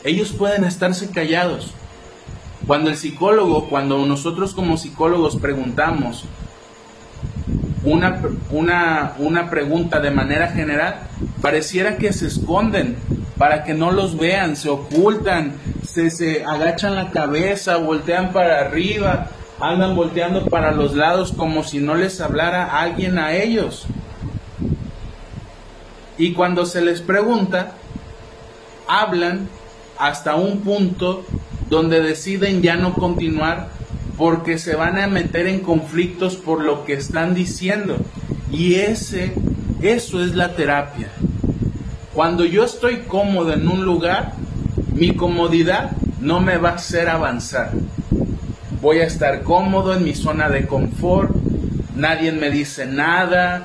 ellos 0.05 0.33
pueden 0.33 0.65
estarse 0.65 1.11
callados. 1.11 1.73
Cuando 2.67 2.91
el 2.91 2.97
psicólogo, 2.97 3.69
cuando 3.69 4.05
nosotros 4.07 4.55
como 4.55 4.77
psicólogos 4.77 5.37
preguntamos 5.37 6.25
una, 7.85 8.21
una, 8.51 9.15
una 9.19 9.51
pregunta 9.51 10.01
de 10.01 10.11
manera 10.11 10.49
general, 10.49 11.01
pareciera 11.41 11.97
que 11.97 12.13
se 12.13 12.27
esconden 12.27 12.97
para 13.37 13.65
que 13.65 13.75
no 13.75 13.91
los 13.91 14.17
vean, 14.19 14.57
se 14.57 14.71
ocultan, 14.71 15.55
se, 15.87 16.11
se 16.11 16.45
agachan 16.45 16.95
la 16.95 17.11
cabeza, 17.11 17.77
voltean 17.77 18.33
para 18.33 18.61
arriba, 18.61 19.29
andan 19.61 19.95
volteando 19.95 20.47
para 20.47 20.73
los 20.73 20.95
lados 20.95 21.33
como 21.33 21.63
si 21.63 21.79
no 21.79 21.95
les 21.95 22.21
hablara 22.21 22.81
alguien 22.81 23.19
a 23.19 23.35
ellos. 23.35 23.87
Y 26.19 26.33
cuando 26.33 26.67
se 26.67 26.81
les 26.81 27.01
pregunta, 27.01 27.73
hablan 28.87 29.49
hasta 29.99 30.35
un 30.37 30.61
punto 30.61 31.25
donde 31.69 32.01
deciden 32.01 32.63
ya 32.63 32.77
no 32.77 32.95
continuar 32.95 33.69
porque 34.17 34.59
se 34.59 34.77
van 34.77 34.99
a 34.99 35.07
meter 35.07 35.47
en 35.47 35.61
conflictos 35.61 36.37
por 36.37 36.63
lo 36.63 36.85
que 36.85 36.95
están 36.95 37.35
diciendo. 37.35 37.97
Y 38.51 38.75
ese, 38.75 39.35
eso 39.83 40.23
es 40.23 40.35
la 40.35 40.55
terapia. 40.55 41.09
Cuando 42.13 42.45
yo 42.45 42.65
estoy 42.65 42.99
cómodo 43.09 43.53
en 43.53 43.67
un 43.67 43.85
lugar, 43.85 44.35
mi 44.93 45.17
comodidad 45.17 45.91
no 46.21 46.41
me 46.41 46.59
va 46.59 46.71
a 46.71 46.75
hacer 46.75 47.09
avanzar. 47.09 47.73
Voy 48.85 48.99
a 48.99 49.07
estar 49.07 49.45
cómodo 49.45 49.95
en 49.95 50.05
mi 50.05 50.15
zona 50.15 50.51
de 50.51 50.67
confort, 50.67 51.31
nadie 51.97 52.33
me 52.33 52.51
dice 52.51 52.85
nada, 52.85 53.65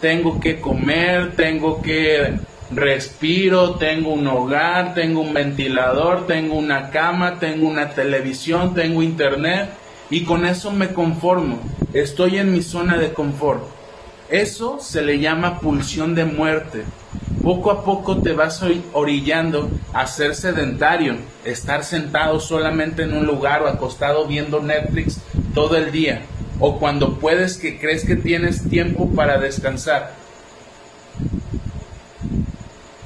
tengo 0.00 0.38
que 0.38 0.60
comer, 0.60 1.34
tengo 1.34 1.82
que 1.82 2.34
respiro, 2.70 3.74
tengo 3.74 4.10
un 4.10 4.28
hogar, 4.28 4.94
tengo 4.94 5.20
un 5.20 5.34
ventilador, 5.34 6.28
tengo 6.28 6.54
una 6.54 6.90
cama, 6.90 7.40
tengo 7.40 7.66
una 7.66 7.90
televisión, 7.90 8.72
tengo 8.72 9.02
internet 9.02 9.68
y 10.10 10.22
con 10.22 10.46
eso 10.46 10.70
me 10.70 10.92
conformo. 10.92 11.58
Estoy 11.92 12.38
en 12.38 12.52
mi 12.52 12.62
zona 12.62 12.98
de 12.98 13.12
confort. 13.12 13.64
Eso 14.30 14.78
se 14.78 15.02
le 15.02 15.18
llama 15.18 15.58
pulsión 15.58 16.14
de 16.14 16.24
muerte. 16.24 16.84
Poco 17.40 17.70
a 17.70 17.84
poco 17.84 18.18
te 18.18 18.32
vas 18.32 18.62
orillando 18.92 19.70
a 19.92 20.06
ser 20.06 20.34
sedentario, 20.34 21.16
estar 21.44 21.82
sentado 21.82 22.38
solamente 22.38 23.02
en 23.02 23.14
un 23.14 23.26
lugar 23.26 23.62
o 23.62 23.68
acostado 23.68 24.26
viendo 24.26 24.60
Netflix 24.60 25.20
todo 25.54 25.76
el 25.76 25.90
día, 25.90 26.22
o 26.60 26.78
cuando 26.78 27.18
puedes 27.18 27.56
que 27.56 27.78
crees 27.78 28.04
que 28.04 28.16
tienes 28.16 28.68
tiempo 28.68 29.10
para 29.10 29.38
descansar. 29.38 30.12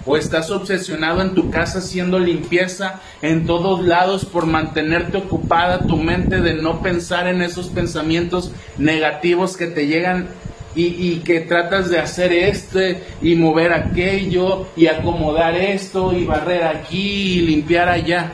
O 0.04 0.16
estás 0.16 0.50
obsesionado 0.50 1.20
en 1.20 1.34
tu 1.34 1.50
casa 1.50 1.78
haciendo 1.78 2.18
limpieza 2.18 3.00
en 3.22 3.44
todos 3.44 3.84
lados 3.84 4.24
por 4.24 4.46
mantenerte 4.46 5.16
ocupada 5.16 5.86
tu 5.86 5.96
mente 5.96 6.40
de 6.40 6.54
no 6.54 6.80
pensar 6.80 7.26
en 7.26 7.42
esos 7.42 7.68
pensamientos 7.68 8.52
negativos 8.78 9.56
que 9.56 9.66
te 9.66 9.86
llegan 9.86 10.28
y, 10.76 11.16
que 11.24 11.40
tratas 11.40 11.88
de 11.88 11.98
hacer 11.98 12.32
este 12.32 13.02
y 13.22 13.34
mover 13.34 13.72
aquello 13.72 14.66
y 14.76 14.88
acomodar 14.88 15.56
esto 15.56 16.12
y 16.12 16.24
barrer 16.24 16.64
aquí 16.64 17.38
y 17.38 17.40
limpiar 17.40 17.88
allá. 17.88 18.32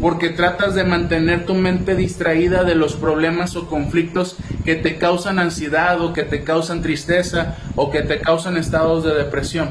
Porque 0.00 0.30
tratas 0.30 0.74
de 0.74 0.84
mantener 0.84 1.44
tu 1.44 1.54
mente 1.54 1.94
distraída 1.94 2.64
de 2.64 2.74
los 2.74 2.94
problemas 2.94 3.54
o 3.56 3.68
conflictos 3.68 4.36
que 4.64 4.74
te 4.74 4.96
causan 4.96 5.38
ansiedad 5.38 6.00
o 6.00 6.12
que 6.12 6.22
te 6.22 6.42
causan 6.42 6.82
tristeza 6.82 7.56
o 7.76 7.90
que 7.90 8.02
te 8.02 8.18
causan 8.18 8.56
estados 8.56 9.04
de 9.04 9.14
depresión. 9.14 9.68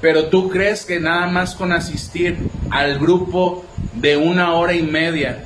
Pero 0.00 0.26
tú 0.26 0.50
crees 0.50 0.84
que 0.84 1.00
nada 1.00 1.26
más 1.26 1.54
con 1.54 1.72
asistir 1.72 2.38
al 2.70 2.98
grupo 2.98 3.64
de 3.94 4.16
una 4.16 4.54
hora 4.54 4.74
y 4.74 4.82
media 4.82 5.44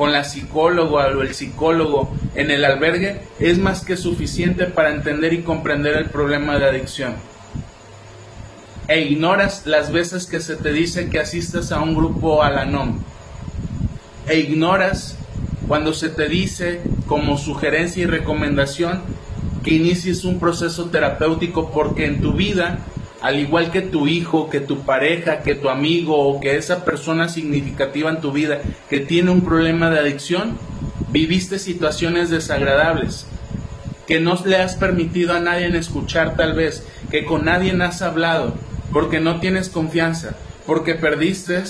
con 0.00 0.12
la 0.12 0.24
psicóloga 0.24 1.08
o 1.08 1.20
el 1.20 1.34
psicólogo 1.34 2.10
en 2.34 2.50
el 2.50 2.64
albergue 2.64 3.20
es 3.38 3.58
más 3.58 3.84
que 3.84 3.98
suficiente 3.98 4.64
para 4.64 4.94
entender 4.94 5.34
y 5.34 5.42
comprender 5.42 5.94
el 5.94 6.06
problema 6.06 6.58
de 6.58 6.64
adicción. 6.64 7.16
E 8.88 9.02
ignoras 9.02 9.66
las 9.66 9.92
veces 9.92 10.24
que 10.24 10.40
se 10.40 10.56
te 10.56 10.72
dice 10.72 11.10
que 11.10 11.20
asistas 11.20 11.70
a 11.70 11.82
un 11.82 11.94
grupo 11.94 12.42
Alanom. 12.42 12.98
E 14.26 14.38
ignoras 14.38 15.18
cuando 15.68 15.92
se 15.92 16.08
te 16.08 16.30
dice 16.30 16.80
como 17.06 17.36
sugerencia 17.36 18.02
y 18.02 18.06
recomendación 18.06 19.02
que 19.62 19.74
inicies 19.74 20.24
un 20.24 20.40
proceso 20.40 20.86
terapéutico 20.86 21.72
porque 21.72 22.06
en 22.06 22.22
tu 22.22 22.32
vida 22.32 22.78
al 23.22 23.38
igual 23.38 23.70
que 23.70 23.82
tu 23.82 24.06
hijo, 24.06 24.48
que 24.48 24.60
tu 24.60 24.82
pareja, 24.82 25.40
que 25.40 25.54
tu 25.54 25.68
amigo 25.68 26.18
o 26.18 26.40
que 26.40 26.56
esa 26.56 26.84
persona 26.84 27.28
significativa 27.28 28.10
en 28.10 28.20
tu 28.20 28.32
vida 28.32 28.60
que 28.88 29.00
tiene 29.00 29.30
un 29.30 29.42
problema 29.42 29.90
de 29.90 30.00
adicción, 30.00 30.58
viviste 31.10 31.58
situaciones 31.58 32.30
desagradables, 32.30 33.26
que 34.06 34.20
no 34.20 34.40
le 34.44 34.56
has 34.56 34.76
permitido 34.76 35.34
a 35.34 35.40
nadie 35.40 35.68
escuchar 35.76 36.36
tal 36.36 36.54
vez, 36.54 36.86
que 37.10 37.24
con 37.24 37.44
nadie 37.44 37.72
has 37.82 38.02
hablado, 38.02 38.54
porque 38.92 39.20
no 39.20 39.38
tienes 39.40 39.68
confianza, 39.68 40.34
porque 40.66 40.94
perdiste 40.94 41.62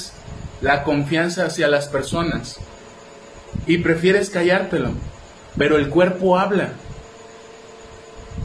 la 0.60 0.84
confianza 0.84 1.46
hacia 1.46 1.68
las 1.68 1.88
personas 1.88 2.58
y 3.66 3.78
prefieres 3.78 4.30
callártelo, 4.30 4.92
pero 5.56 5.76
el 5.76 5.88
cuerpo 5.88 6.38
habla 6.38 6.70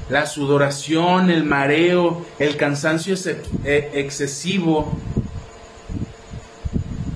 la 0.09 0.25
sudoración, 0.25 1.29
el 1.29 1.43
mareo, 1.43 2.25
el 2.39 2.57
cansancio 2.57 3.15
eh, 3.63 3.91
excesivo, 3.95 4.97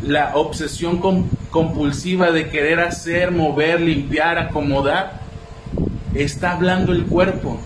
la 0.01 0.35
obsesión 0.35 0.99
compulsiva 1.51 2.31
de 2.31 2.49
querer 2.49 2.79
hacer, 2.79 3.31
mover, 3.31 3.79
limpiar, 3.79 4.39
acomodar, 4.39 5.21
está 6.15 6.53
hablando 6.53 6.91
el 6.91 7.05
cuerpo. 7.05 7.59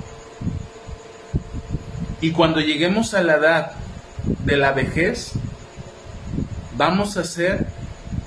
Y 2.20 2.32
cuando 2.32 2.60
lleguemos 2.60 3.14
a 3.14 3.22
la 3.22 3.36
edad 3.36 3.72
de 4.46 4.58
la 4.58 4.74
vejez, 4.74 5.34
vamos 6.76 7.18
a 7.18 7.24
ser 7.24 7.68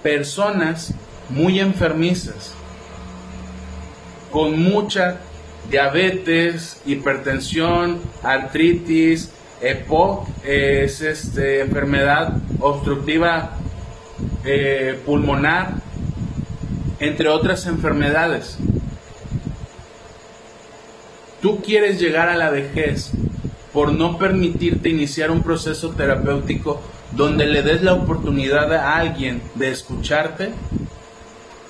personas 0.03 0.95
muy 1.29 1.61
enfermizas, 1.61 2.53
con 4.31 4.63
mucha 4.63 5.19
diabetes, 5.71 6.81
hipertensión, 6.87 8.01
artritis, 8.23 9.31
EPOC, 9.61 10.29
es 10.45 11.01
este, 11.01 11.61
enfermedad 11.61 12.35
obstructiva 12.61 13.53
eh, 14.45 15.01
pulmonar, 15.05 15.75
entre 17.01 17.29
otras 17.29 17.67
enfermedades. 17.67 18.59
Tú 21.41 21.61
quieres 21.63 22.01
llegar 22.01 22.29
a 22.29 22.37
la 22.37 22.51
vejez 22.51 23.11
por 23.73 23.93
no 23.93 24.19
permitirte 24.19 24.89
iniciar 24.89 25.31
un 25.31 25.43
proceso 25.43 25.91
terapéutico 25.91 26.81
donde 27.13 27.47
le 27.47 27.63
des 27.63 27.83
la 27.83 27.95
oportunidad 27.95 28.73
a 28.73 28.97
alguien 28.97 29.43
de 29.55 29.71
escucharte, 29.71 30.51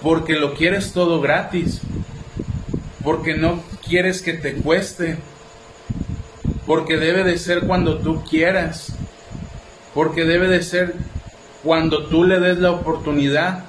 porque 0.03 0.35
lo 0.35 0.55
quieres 0.55 0.93
todo 0.93 1.21
gratis, 1.21 1.81
porque 3.03 3.37
no 3.37 3.61
quieres 3.89 4.23
que 4.23 4.35
te 4.35 4.55
cueste, 4.55 5.17
porque 6.67 6.97
debe 6.97 7.25
de 7.25 7.39
ser 7.39 7.61
cuando 7.61 7.99
tú 7.99 8.23
quieras, 8.25 8.93
porque 9.95 10.25
debe 10.25 10.49
de 10.49 10.63
ser 10.63 10.95
cuando 11.63 12.07
tú 12.07 12.25
le 12.25 12.41
des 12.41 12.59
la 12.59 12.73
oportunidad. 12.73 13.65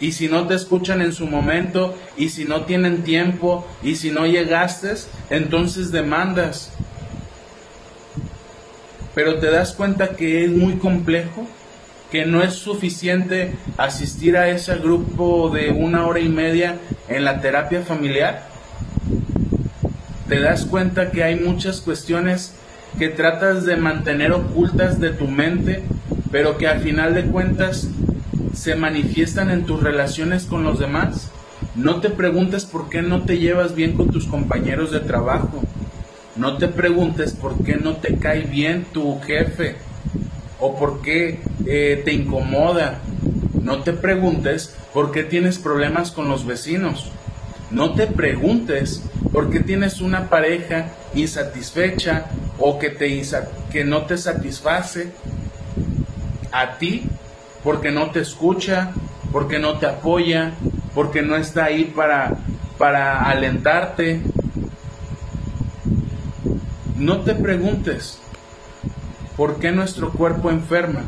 Y 0.00 0.12
si 0.12 0.28
no 0.28 0.46
te 0.46 0.54
escuchan 0.54 1.00
en 1.00 1.12
su 1.12 1.26
momento, 1.26 1.94
y 2.16 2.30
si 2.30 2.44
no 2.44 2.64
tienen 2.64 3.02
tiempo, 3.02 3.66
y 3.82 3.96
si 3.96 4.10
no 4.10 4.26
llegaste, 4.26 4.94
entonces 5.30 5.90
demandas. 5.90 6.72
Pero 9.14 9.38
te 9.38 9.50
das 9.50 9.72
cuenta 9.72 10.10
que 10.10 10.44
es 10.44 10.50
muy 10.50 10.74
complejo, 10.74 11.46
que 12.10 12.26
no 12.26 12.42
es 12.42 12.54
suficiente 12.54 13.54
asistir 13.78 14.36
a 14.36 14.48
ese 14.48 14.76
grupo 14.76 15.50
de 15.50 15.70
una 15.70 16.06
hora 16.06 16.20
y 16.20 16.28
media 16.28 16.76
en 17.08 17.24
la 17.24 17.40
terapia 17.40 17.82
familiar 17.82 18.55
te 20.28 20.40
das 20.40 20.64
cuenta 20.64 21.10
que 21.10 21.22
hay 21.22 21.38
muchas 21.38 21.80
cuestiones 21.80 22.52
que 22.98 23.08
tratas 23.08 23.64
de 23.64 23.76
mantener 23.76 24.32
ocultas 24.32 25.00
de 25.00 25.10
tu 25.10 25.28
mente, 25.28 25.82
pero 26.30 26.56
que 26.58 26.66
al 26.66 26.80
final 26.80 27.14
de 27.14 27.24
cuentas 27.24 27.88
se 28.54 28.74
manifiestan 28.74 29.50
en 29.50 29.66
tus 29.66 29.82
relaciones 29.82 30.44
con 30.44 30.64
los 30.64 30.78
demás. 30.78 31.30
No 31.74 32.00
te 32.00 32.10
preguntes 32.10 32.64
por 32.64 32.88
qué 32.88 33.02
no 33.02 33.22
te 33.22 33.38
llevas 33.38 33.74
bien 33.74 33.92
con 33.92 34.10
tus 34.10 34.26
compañeros 34.26 34.90
de 34.90 35.00
trabajo. 35.00 35.62
No 36.34 36.56
te 36.56 36.68
preguntes 36.68 37.32
por 37.32 37.62
qué 37.62 37.76
no 37.76 37.96
te 37.96 38.16
cae 38.16 38.42
bien 38.42 38.86
tu 38.92 39.20
jefe 39.20 39.76
o 40.58 40.76
por 40.78 41.02
qué 41.02 41.40
eh, 41.66 42.02
te 42.04 42.12
incomoda. 42.12 43.00
No 43.62 43.82
te 43.82 43.92
preguntes 43.92 44.74
por 44.94 45.12
qué 45.12 45.22
tienes 45.22 45.58
problemas 45.58 46.10
con 46.10 46.28
los 46.28 46.46
vecinos. 46.46 47.10
No 47.70 47.94
te 47.94 48.06
preguntes 48.06 49.02
por 49.36 49.50
qué 49.50 49.60
tienes 49.60 50.00
una 50.00 50.30
pareja 50.30 50.86
insatisfecha 51.14 52.24
o 52.58 52.78
que, 52.78 52.88
te, 52.88 53.22
que 53.70 53.84
no 53.84 54.06
te 54.06 54.16
satisface 54.16 55.12
a 56.52 56.78
ti, 56.78 57.02
porque 57.62 57.90
no 57.90 58.10
te 58.12 58.20
escucha, 58.20 58.92
porque 59.32 59.58
no 59.58 59.76
te 59.76 59.84
apoya, 59.84 60.54
porque 60.94 61.20
no 61.20 61.36
está 61.36 61.66
ahí 61.66 61.84
para, 61.84 62.38
para 62.78 63.28
alentarte. 63.28 64.22
No 66.96 67.20
te 67.20 67.34
preguntes 67.34 68.18
por 69.36 69.58
qué 69.58 69.70
nuestro 69.70 70.12
cuerpo 70.12 70.50
enferma 70.50 71.02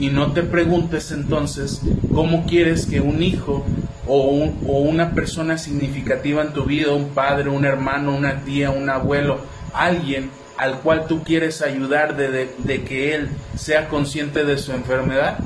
y 0.00 0.08
no 0.08 0.32
te 0.32 0.42
preguntes 0.42 1.12
entonces 1.12 1.80
cómo 2.12 2.44
quieres 2.44 2.86
que 2.86 3.00
un 3.00 3.22
hijo 3.22 3.64
o, 4.06 4.28
una 4.66 5.10
persona 5.12 5.58
significativa 5.58 6.42
en 6.42 6.52
tu 6.52 6.64
vida, 6.64 6.92
un 6.92 7.10
padre, 7.10 7.50
un 7.50 7.64
hermano, 7.64 8.14
una 8.14 8.42
tía, 8.42 8.70
un 8.70 8.88
abuelo, 8.88 9.40
alguien 9.72 10.30
al 10.56 10.80
cual 10.80 11.06
tú 11.06 11.22
quieres 11.22 11.60
ayudar 11.60 12.16
de, 12.16 12.82
que 12.84 13.14
él 13.14 13.28
sea 13.56 13.88
consciente 13.88 14.44
de 14.44 14.56
su 14.56 14.72
enfermedad, 14.72 15.38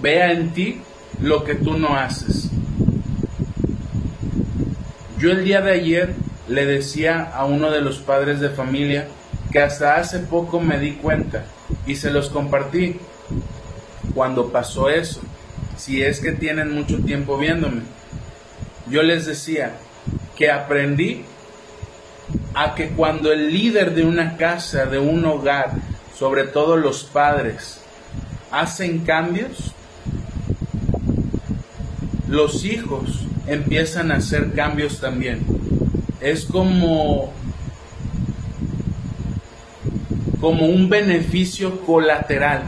vea 0.00 0.32
en 0.32 0.50
ti 0.52 0.80
lo 1.20 1.44
que 1.44 1.54
tú 1.54 1.76
no 1.76 1.96
haces. 1.96 2.50
Yo 5.18 5.32
el 5.32 5.44
día 5.44 5.60
de 5.60 5.72
ayer 5.72 6.14
le 6.48 6.64
decía 6.64 7.30
a 7.34 7.44
uno 7.44 7.70
de 7.70 7.80
los 7.80 7.98
padres 7.98 8.40
de 8.40 8.50
familia 8.50 9.08
que 9.50 9.60
hasta 9.60 9.96
hace 9.96 10.20
poco 10.20 10.60
me 10.60 10.78
di 10.78 10.92
cuenta 10.92 11.44
y 11.86 11.96
se 11.96 12.10
los 12.10 12.30
compartí 12.30 12.96
cuando 14.14 14.50
pasó 14.50 14.88
eso 14.88 15.20
si 15.76 16.02
es 16.02 16.20
que 16.20 16.32
tienen 16.32 16.74
mucho 16.74 16.98
tiempo 16.98 17.38
viéndome. 17.38 17.82
Yo 18.88 19.02
les 19.02 19.26
decía 19.26 19.72
que 20.36 20.50
aprendí 20.50 21.24
a 22.54 22.74
que 22.74 22.88
cuando 22.88 23.32
el 23.32 23.52
líder 23.52 23.94
de 23.94 24.04
una 24.04 24.36
casa, 24.36 24.86
de 24.86 24.98
un 24.98 25.24
hogar, 25.24 25.72
sobre 26.16 26.44
todo 26.44 26.76
los 26.76 27.04
padres, 27.04 27.80
hacen 28.50 29.00
cambios, 29.00 29.72
los 32.28 32.64
hijos 32.64 33.26
empiezan 33.46 34.10
a 34.10 34.16
hacer 34.16 34.52
cambios 34.52 35.00
también. 35.00 35.44
Es 36.20 36.44
como 36.44 37.32
como 40.40 40.66
un 40.66 40.88
beneficio 40.88 41.80
colateral. 41.80 42.62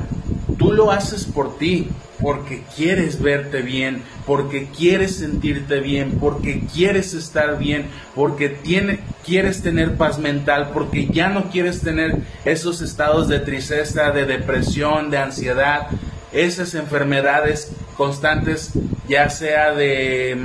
Tú 0.59 0.73
lo 0.73 0.91
haces 0.91 1.25
por 1.25 1.59
ti, 1.59 1.89
porque 2.21 2.63
quieres 2.75 3.21
verte 3.23 3.63
bien, 3.63 4.03
porque 4.27 4.69
quieres 4.77 5.17
sentirte 5.17 5.81
bien, 5.81 6.19
porque 6.19 6.63
quieres 6.73 7.15
estar 7.15 7.59
bien, 7.59 7.87
porque 8.15 8.49
tiene, 8.49 9.01
quieres 9.25 9.63
tener 9.63 9.97
paz 9.97 10.19
mental, 10.19 10.71
porque 10.73 11.07
ya 11.07 11.29
no 11.29 11.51
quieres 11.51 11.81
tener 11.81 12.17
esos 12.45 12.81
estados 12.81 13.29
de 13.29 13.39
tristeza, 13.39 14.11
de 14.11 14.27
depresión, 14.27 15.11
de 15.11 15.19
ansiedad, 15.19 15.89
esas 16.33 16.75
enfermedades 16.75 17.73
constantes, 17.97 18.73
ya 19.09 19.31
sea 19.31 19.73
de 19.73 20.37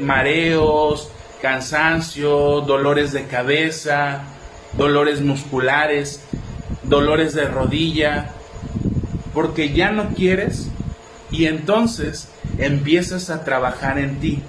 mareos, 0.00 1.10
cansancio, 1.40 2.60
dolores 2.60 3.12
de 3.12 3.24
cabeza, 3.24 4.22
dolores 4.74 5.22
musculares, 5.22 6.20
dolores 6.82 7.34
de 7.34 7.46
rodilla, 7.46 8.30
porque 9.32 9.72
ya 9.72 9.90
no 9.90 10.10
quieres 10.10 10.68
y 11.36 11.46
entonces 11.46 12.28
empiezas 12.58 13.28
a 13.28 13.44
trabajar 13.44 13.98
en 13.98 14.18
ti. 14.20 14.42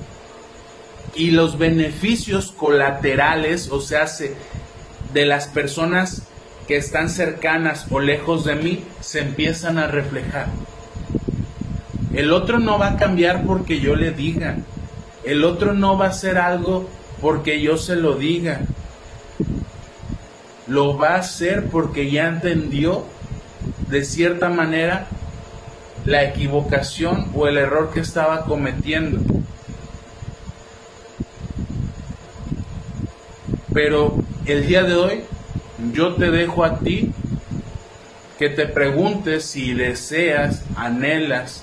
Y 1.15 1.31
los 1.31 1.57
beneficios 1.57 2.51
colaterales, 2.51 3.69
o 3.71 3.81
sea, 3.81 4.05
de 5.13 5.25
las 5.25 5.47
personas 5.47 6.23
que 6.67 6.77
están 6.77 7.09
cercanas 7.09 7.87
o 7.89 7.99
lejos 7.99 8.45
de 8.45 8.55
mí, 8.55 8.83
se 9.01 9.19
empiezan 9.19 9.77
a 9.77 9.87
reflejar. 9.87 10.47
El 12.13 12.31
otro 12.31 12.59
no 12.59 12.79
va 12.79 12.91
a 12.91 12.97
cambiar 12.97 13.43
porque 13.45 13.79
yo 13.79 13.95
le 13.95 14.11
diga. 14.11 14.57
El 15.25 15.43
otro 15.43 15.73
no 15.73 15.97
va 15.97 16.05
a 16.05 16.09
hacer 16.09 16.37
algo 16.37 16.89
porque 17.21 17.61
yo 17.61 17.77
se 17.77 17.97
lo 17.97 18.15
diga. 18.15 18.61
Lo 20.67 20.97
va 20.97 21.15
a 21.15 21.19
hacer 21.19 21.65
porque 21.65 22.09
ya 22.09 22.27
entendió 22.27 23.05
de 23.89 24.05
cierta 24.05 24.49
manera 24.49 25.07
la 26.07 26.23
equivocación 26.23 27.29
o 27.35 27.47
el 27.47 27.57
error 27.57 27.91
que 27.93 27.99
estaba 27.99 28.45
cometiendo. 28.45 29.19
Pero 33.73 34.15
el 34.45 34.65
día 34.65 34.83
de 34.83 34.95
hoy 34.95 35.23
yo 35.91 36.15
te 36.15 36.31
dejo 36.31 36.63
a 36.63 36.79
ti 36.79 37.11
que 38.39 38.47
te 38.47 38.67
preguntes 38.67 39.43
si 39.43 39.73
deseas, 39.73 40.63
anhelas 40.77 41.61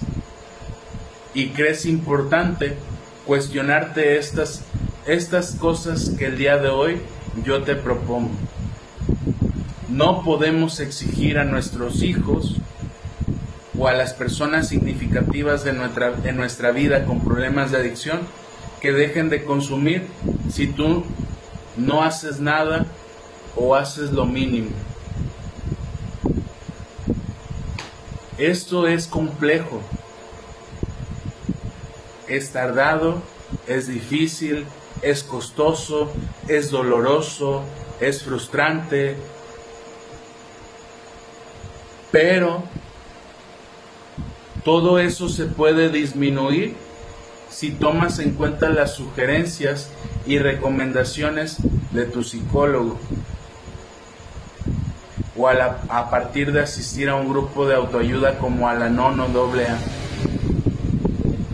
y 1.32 1.48
crees 1.48 1.86
importante 1.86 2.76
cuestionarte 3.24 4.18
estas, 4.18 4.60
estas 5.06 5.52
cosas 5.52 6.10
que 6.18 6.26
el 6.26 6.36
día 6.36 6.58
de 6.58 6.68
hoy 6.68 7.00
yo 7.44 7.62
te 7.62 7.76
propongo. 7.76 8.34
No 9.88 10.22
podemos 10.22 10.80
exigir 10.80 11.38
a 11.38 11.44
nuestros 11.44 12.02
hijos 12.02 12.60
o 13.84 13.88
a 13.88 13.92
las 13.92 14.14
personas 14.14 14.66
significativas 14.68 15.62
de 15.62 15.74
nuestra, 15.74 16.12
de 16.12 16.32
nuestra 16.32 16.70
vida 16.70 17.04
con 17.04 17.22
problemas 17.22 17.70
de 17.70 17.76
adicción 17.76 18.20
que 18.80 18.92
dejen 18.92 19.28
de 19.28 19.44
consumir 19.44 20.06
si 20.50 20.68
tú 20.68 21.04
no 21.76 22.02
haces 22.02 22.40
nada 22.40 22.86
o 23.54 23.74
haces 23.74 24.10
lo 24.10 24.24
mínimo. 24.24 24.70
Esto 28.38 28.88
es 28.88 29.06
complejo, 29.06 29.82
es 32.26 32.52
tardado, 32.52 33.20
es 33.66 33.86
difícil, 33.86 34.64
es 35.02 35.22
costoso, 35.22 36.10
es 36.48 36.70
doloroso, 36.70 37.64
es 38.00 38.22
frustrante, 38.22 39.14
pero 42.10 42.62
todo 44.64 44.98
eso 44.98 45.28
se 45.28 45.44
puede 45.44 45.90
disminuir 45.90 46.74
si 47.50 47.70
tomas 47.70 48.18
en 48.18 48.32
cuenta 48.32 48.70
las 48.70 48.94
sugerencias 48.94 49.90
y 50.26 50.38
recomendaciones 50.38 51.58
de 51.92 52.04
tu 52.06 52.24
psicólogo 52.24 52.98
o 55.36 55.48
a, 55.48 55.80
a, 55.88 56.10
partir 56.10 56.52
de 56.52 56.60
asistir 56.60 57.08
a 57.08 57.16
un 57.16 57.28
grupo 57.28 57.66
de 57.66 57.74
autoayuda 57.74 58.38
como 58.38 58.68
Alanon 58.68 59.20
o 59.20 59.24
AA. 59.24 59.78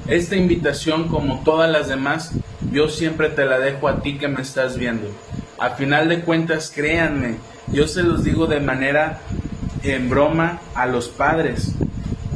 Esta 0.07 0.37
invitación, 0.37 1.09
como 1.09 1.41
todas 1.45 1.71
las 1.71 1.89
demás, 1.89 2.33
yo 2.73 2.89
siempre 2.89 3.29
te 3.31 3.45
la 3.45 3.59
dejo 3.59 3.89
a 3.89 4.03
ti 4.03 4.19
que 4.19 4.29
me 4.29 4.43
estás 4.43 4.77
viendo. 4.77 5.09
A 5.59 5.71
final 5.71 6.09
de 6.09 6.21
cuentas, 6.21 6.71
créanme, 6.75 7.37
yo 7.69 7.89
se 7.89 8.03
los 8.03 8.25
digo 8.25 8.47
de 8.47 8.61
manera 8.61 9.21
en 9.83 10.11
broma 10.11 10.61
a 10.75 10.87
los 10.87 11.09
padres, 11.09 11.73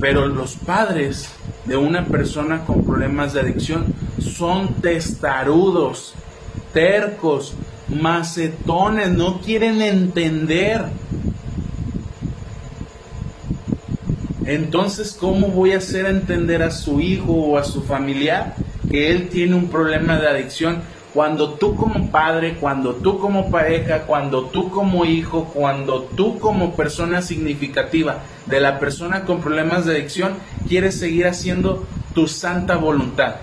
pero 0.04 0.28
los 0.28 0.56
padres 0.56 1.30
de 1.64 1.78
una 1.78 2.04
persona 2.04 2.66
con 2.66 2.84
problemas 2.84 3.32
de 3.32 3.40
adicción 3.40 3.86
son 4.20 4.74
testarudos, 4.82 6.12
tercos, 6.74 7.54
macetones, 7.88 9.08
no 9.08 9.40
quieren 9.40 9.80
entender. 9.80 10.82
Entonces, 14.44 15.16
¿cómo 15.18 15.48
voy 15.48 15.72
a 15.72 15.78
hacer 15.78 16.04
entender 16.04 16.62
a 16.62 16.70
su 16.70 17.00
hijo 17.00 17.32
o 17.32 17.56
a 17.56 17.64
su 17.64 17.80
familiar 17.80 18.56
que 18.90 19.10
él 19.10 19.30
tiene 19.30 19.54
un 19.54 19.68
problema 19.68 20.18
de 20.18 20.28
adicción 20.28 20.82
cuando 21.14 21.50
tú 21.50 21.76
como 21.76 22.10
padre, 22.10 22.56
cuando 22.60 22.96
tú 22.96 23.20
como 23.20 23.48
pareja, 23.48 24.00
cuando 24.00 24.46
tú 24.46 24.68
como 24.68 25.04
hijo, 25.04 25.44
cuando 25.54 26.02
tú 26.02 26.40
como 26.40 26.74
persona 26.74 27.22
significativa 27.22 28.18
de 28.46 28.60
la 28.60 28.80
persona 28.80 29.24
con 29.24 29.40
problemas 29.40 29.84
de 29.84 29.94
adicción, 29.94 30.34
quieres 30.66 30.98
seguir 30.98 31.28
haciendo 31.28 31.86
tu 32.14 32.26
santa 32.26 32.76
voluntad? 32.76 33.36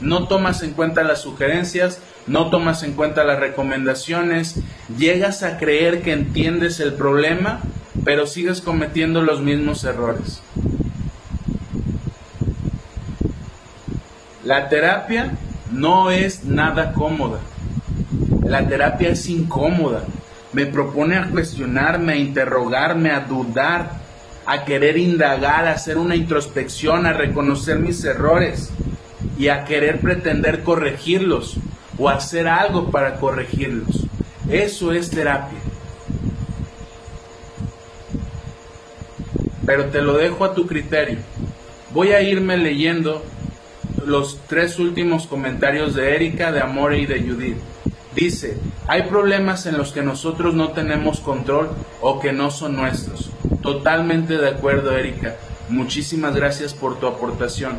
No 0.00 0.26
tomas 0.26 0.64
en 0.64 0.72
cuenta 0.72 1.04
las 1.04 1.20
sugerencias, 1.22 2.00
no 2.26 2.50
tomas 2.50 2.82
en 2.82 2.94
cuenta 2.94 3.22
las 3.22 3.38
recomendaciones, 3.38 4.56
llegas 4.98 5.44
a 5.44 5.58
creer 5.58 6.02
que 6.02 6.12
entiendes 6.12 6.80
el 6.80 6.94
problema, 6.94 7.60
pero 8.04 8.26
sigues 8.26 8.60
cometiendo 8.60 9.22
los 9.22 9.40
mismos 9.40 9.84
errores. 9.84 10.40
La 14.44 14.68
terapia 14.68 15.36
no 15.72 16.10
es 16.10 16.44
nada 16.44 16.92
cómoda. 16.92 17.40
La 18.44 18.66
terapia 18.66 19.10
es 19.10 19.28
incómoda. 19.28 20.04
Me 20.52 20.66
propone 20.66 21.16
a 21.16 21.28
cuestionarme, 21.28 22.14
a 22.14 22.16
interrogarme, 22.16 23.10
a 23.10 23.20
dudar, 23.20 23.90
a 24.46 24.64
querer 24.64 24.96
indagar, 24.96 25.66
a 25.66 25.72
hacer 25.72 25.98
una 25.98 26.16
introspección, 26.16 27.04
a 27.04 27.12
reconocer 27.12 27.78
mis 27.78 28.02
errores 28.04 28.70
y 29.36 29.48
a 29.48 29.64
querer 29.64 30.00
pretender 30.00 30.62
corregirlos 30.62 31.56
o 31.98 32.08
hacer 32.08 32.48
algo 32.48 32.90
para 32.90 33.16
corregirlos. 33.16 34.06
Eso 34.48 34.92
es 34.92 35.10
terapia. 35.10 35.58
Pero 39.66 39.86
te 39.86 40.00
lo 40.00 40.16
dejo 40.16 40.46
a 40.46 40.54
tu 40.54 40.66
criterio. 40.66 41.18
Voy 41.92 42.12
a 42.12 42.22
irme 42.22 42.56
leyendo 42.56 43.22
los 44.08 44.38
tres 44.46 44.78
últimos 44.78 45.26
comentarios 45.26 45.94
de 45.94 46.14
Erika, 46.14 46.50
de 46.50 46.60
Amore 46.60 46.98
y 46.98 47.06
de 47.06 47.20
Judith. 47.20 47.58
Dice, 48.14 48.56
hay 48.86 49.02
problemas 49.02 49.66
en 49.66 49.76
los 49.76 49.92
que 49.92 50.02
nosotros 50.02 50.54
no 50.54 50.70
tenemos 50.70 51.20
control 51.20 51.70
o 52.00 52.18
que 52.18 52.32
no 52.32 52.50
son 52.50 52.74
nuestros. 52.74 53.30
Totalmente 53.62 54.38
de 54.38 54.48
acuerdo, 54.48 54.96
Erika. 54.96 55.36
Muchísimas 55.68 56.34
gracias 56.34 56.74
por 56.74 56.98
tu 56.98 57.06
aportación. 57.06 57.76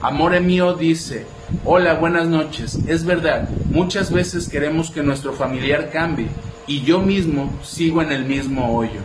Amore 0.00 0.40
mío 0.40 0.74
dice, 0.74 1.26
hola, 1.64 1.94
buenas 1.94 2.26
noches. 2.26 2.78
Es 2.86 3.04
verdad, 3.04 3.48
muchas 3.70 4.12
veces 4.12 4.48
queremos 4.48 4.90
que 4.90 5.02
nuestro 5.02 5.32
familiar 5.32 5.90
cambie 5.92 6.28
y 6.66 6.82
yo 6.82 7.00
mismo 7.00 7.52
sigo 7.62 8.02
en 8.02 8.12
el 8.12 8.24
mismo 8.24 8.76
hoyo. 8.76 9.00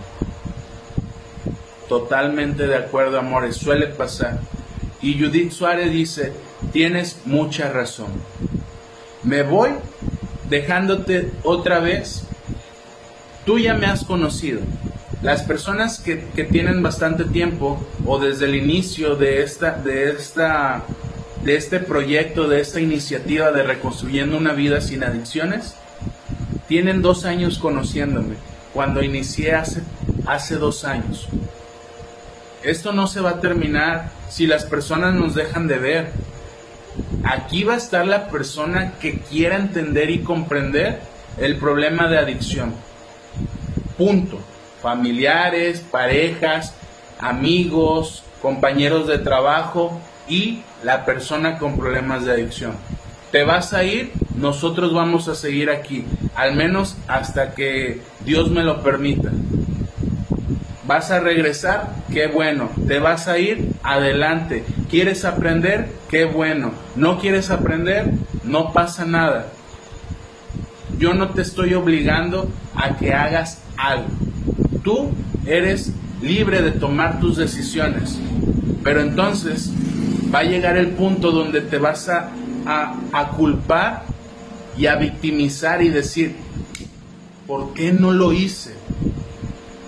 Totalmente 1.89 2.67
de 2.67 2.75
acuerdo, 2.75 3.19
Amore, 3.19 3.51
suele 3.51 3.87
pasar. 3.87 4.39
Y 5.01 5.19
Judith 5.19 5.51
Suárez 5.51 5.91
dice, 5.91 6.33
tienes 6.71 7.21
mucha 7.25 7.71
razón. 7.71 8.07
Me 9.23 9.43
voy 9.43 9.71
dejándote 10.49 11.31
otra 11.43 11.79
vez. 11.79 12.23
Tú 13.45 13.59
ya 13.59 13.73
me 13.73 13.85
has 13.85 14.03
conocido. 14.03 14.61
Las 15.21 15.43
personas 15.43 15.99
que, 15.99 16.15
tienen 16.51 16.83
bastante 16.83 17.25
tiempo 17.25 17.79
o 18.05 18.19
desde 18.19 18.45
el 18.45 18.55
inicio 18.55 19.15
de 19.15 19.41
esta, 19.41 19.71
de 19.71 20.11
esta, 20.11 20.83
de 21.43 21.55
este 21.55 21.79
proyecto, 21.79 22.47
de 22.47 22.61
esta 22.61 22.79
iniciativa 22.79 23.51
de 23.51 23.63
reconstruyendo 23.63 24.37
una 24.37 24.53
vida 24.53 24.79
sin 24.81 25.03
adicciones, 25.03 25.75
tienen 26.67 27.01
dos 27.01 27.25
años 27.25 27.57
conociéndome. 27.57 28.35
Cuando 28.73 29.01
inicié 29.01 29.53
hace, 29.53 29.81
hace 30.25 30.55
dos 30.55 30.83
años. 30.83 31.27
Esto 32.67 32.93
no 32.93 33.07
se 33.07 33.21
va 33.21 33.31
a 33.31 33.41
terminar 33.41 34.11
si 34.29 34.45
las 34.45 34.65
personas 34.65 35.15
nos 35.15 35.33
dejan 35.33 35.67
de 35.67 35.77
ver, 35.79 36.11
Aquí 37.23 37.63
va 37.63 37.73
a 37.73 37.77
estar 37.77 38.05
la 38.05 38.27
persona 38.27 38.93
que 38.99 39.19
quiera 39.19 39.57
entender 39.57 40.09
y 40.09 40.19
comprender 40.19 40.99
el 41.37 41.57
problema 41.57 42.07
de 42.07 42.17
adicción. 42.17 42.73
Punto. 43.97 44.39
Familiares, 44.81 45.83
parejas, 45.91 46.73
amigos, 47.19 48.23
compañeros 48.41 49.07
de 49.07 49.17
trabajo 49.17 49.99
y 50.29 50.61
la 50.83 51.03
persona 51.05 51.57
con 51.57 51.77
problemas 51.77 52.25
de 52.25 52.31
adicción. 52.31 52.75
Te 53.31 53.43
vas 53.43 53.73
a 53.73 53.83
ir, 53.83 54.13
nosotros 54.35 54.93
vamos 54.93 55.27
a 55.27 55.35
seguir 55.35 55.69
aquí, 55.69 56.05
al 56.35 56.55
menos 56.55 56.95
hasta 57.07 57.53
que 57.55 58.01
Dios 58.23 58.49
me 58.49 58.63
lo 58.63 58.81
permita. 58.81 59.31
¿Vas 60.87 61.11
a 61.11 61.19
regresar? 61.19 61.93
Qué 62.11 62.27
bueno. 62.27 62.69
¿Te 62.87 62.99
vas 62.99 63.27
a 63.27 63.37
ir? 63.37 63.73
Adelante. 63.83 64.63
¿Quieres 64.89 65.25
aprender? 65.25 65.89
Qué 66.09 66.23
bueno. 66.23 66.71
¿No 66.95 67.19
quieres 67.19 67.49
aprender? 67.49 68.13
No 68.45 68.71
pasa 68.71 69.05
nada. 69.05 69.47
Yo 70.97 71.13
no 71.13 71.29
te 71.29 71.41
estoy 71.41 71.73
obligando 71.73 72.49
a 72.73 72.95
que 72.95 73.13
hagas 73.13 73.59
algo. 73.75 74.07
Tú 74.81 75.11
eres 75.45 75.91
libre 76.21 76.61
de 76.61 76.71
tomar 76.71 77.19
tus 77.19 77.35
decisiones. 77.35 78.17
Pero 78.81 79.01
entonces 79.01 79.69
va 80.33 80.39
a 80.39 80.43
llegar 80.43 80.77
el 80.77 80.91
punto 80.91 81.31
donde 81.31 81.59
te 81.59 81.79
vas 81.79 82.07
a, 82.07 82.29
a, 82.65 83.27
culpar 83.35 84.03
y 84.77 84.85
a 84.85 84.95
victimizar 84.95 85.81
y 85.81 85.89
decir, 85.89 86.35
¿por 87.45 87.73
qué 87.73 87.91
no 87.91 88.11
lo 88.11 88.31
hice? 88.31 88.86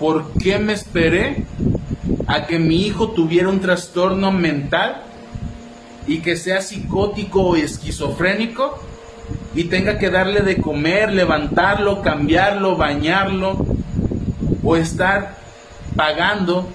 ¿Por 0.00 0.32
qué 0.42 0.58
me 0.58 0.72
esperé 0.72 1.44
a 2.26 2.46
que 2.46 2.58
mi 2.58 2.86
hijo 2.86 3.10
tuviera 3.10 3.50
un 3.50 3.60
trastorno 3.60 4.32
mental 4.32 5.02
y 6.06 6.20
que 6.20 6.36
sea 6.36 6.62
psicótico 6.62 7.42
o 7.42 7.56
esquizofrénico 7.56 8.82
y 9.54 9.64
tenga 9.64 9.98
que 9.98 10.08
darle 10.08 10.40
de 10.40 10.56
comer, 10.56 11.12
levantarlo, 11.12 12.00
cambiarlo, 12.00 12.76
bañarlo 12.76 13.62
o 14.64 14.74
estar 14.74 15.36
pagando 15.94 16.66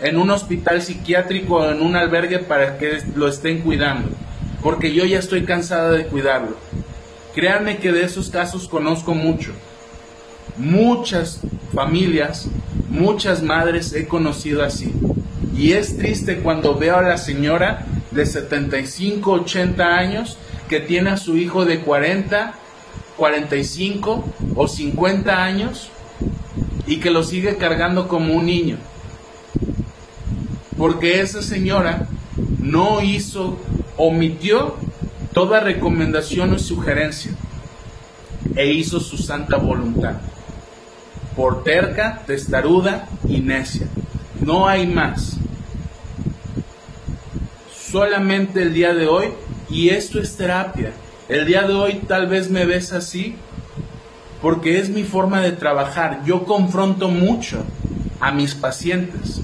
en 0.00 0.16
un 0.16 0.30
hospital 0.30 0.82
psiquiátrico 0.82 1.56
o 1.56 1.70
en 1.70 1.82
un 1.82 1.96
albergue 1.96 2.38
para 2.38 2.78
que 2.78 3.02
lo 3.16 3.26
estén 3.26 3.62
cuidando, 3.62 4.10
porque 4.62 4.94
yo 4.94 5.04
ya 5.04 5.18
estoy 5.18 5.44
cansada 5.44 5.90
de 5.90 6.06
cuidarlo. 6.06 6.56
Créanme 7.34 7.78
que 7.78 7.90
de 7.90 8.04
esos 8.04 8.30
casos 8.30 8.68
conozco 8.68 9.14
mucho. 9.14 9.52
Muchas 10.56 11.40
familias, 11.74 12.48
muchas 12.88 13.42
madres 13.42 13.92
he 13.92 14.06
conocido 14.06 14.62
así. 14.62 14.92
Y 15.56 15.72
es 15.72 15.96
triste 15.96 16.38
cuando 16.38 16.76
veo 16.76 16.96
a 16.96 17.02
la 17.02 17.18
señora 17.18 17.86
de 18.10 18.26
75, 18.26 19.32
80 19.32 19.84
años 19.84 20.38
que 20.68 20.80
tiene 20.80 21.10
a 21.10 21.16
su 21.16 21.36
hijo 21.36 21.64
de 21.64 21.80
40, 21.80 22.54
45 23.16 24.24
o 24.54 24.68
50 24.68 25.42
años 25.42 25.90
y 26.86 26.98
que 26.98 27.10
lo 27.10 27.22
sigue 27.22 27.56
cargando 27.56 28.08
como 28.08 28.34
un 28.34 28.46
niño. 28.46 28.76
Porque 30.76 31.20
esa 31.20 31.42
señora 31.42 32.06
no 32.60 33.00
hizo, 33.00 33.58
omitió 33.96 34.76
toda 35.32 35.60
recomendación 35.60 36.52
o 36.52 36.58
sugerencia 36.58 37.32
e 38.54 38.72
hizo 38.72 39.00
su 39.00 39.18
santa 39.18 39.56
voluntad. 39.56 40.16
Por 41.36 41.62
terca, 41.62 42.22
testaruda 42.26 43.06
y 43.28 43.40
necia. 43.40 43.86
No 44.40 44.66
hay 44.66 44.86
más. 44.86 45.36
Solamente 47.90 48.62
el 48.62 48.72
día 48.72 48.94
de 48.94 49.06
hoy, 49.06 49.26
y 49.70 49.90
esto 49.90 50.20
es 50.20 50.36
terapia. 50.36 50.92
El 51.28 51.46
día 51.46 51.62
de 51.62 51.74
hoy 51.74 52.00
tal 52.06 52.26
vez 52.26 52.50
me 52.50 52.64
ves 52.64 52.92
así 52.92 53.36
porque 54.40 54.78
es 54.78 54.88
mi 54.90 55.02
forma 55.02 55.40
de 55.40 55.52
trabajar. 55.52 56.22
Yo 56.24 56.44
confronto 56.44 57.08
mucho 57.08 57.64
a 58.20 58.32
mis 58.32 58.54
pacientes 58.54 59.40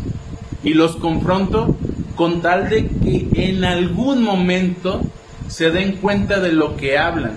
y 0.63 0.75
los 0.75 0.97
confronto 0.97 1.77
con 2.15 2.41
tal 2.41 2.69
de 2.69 2.87
que 2.87 3.29
en 3.49 3.65
algún 3.65 4.23
momento 4.23 5.01
se 5.49 5.71
den 5.71 5.97
cuenta 5.97 6.41
de 6.41 6.53
lo 6.53 6.77
que 6.77 6.99
hablan, 6.99 7.33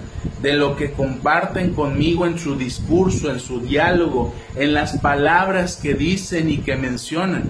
de 0.46 0.54
lo 0.54 0.76
que 0.76 0.92
comparten 0.92 1.74
conmigo 1.74 2.28
en 2.28 2.38
su 2.38 2.56
discurso, 2.56 3.32
en 3.32 3.40
su 3.40 3.62
diálogo, 3.62 4.32
en 4.56 4.76
las 4.76 5.00
palabras 5.00 5.76
que 5.76 5.96
dicen 5.96 6.52
y 6.52 6.60
que 6.60 6.76
mencionan. 6.76 7.50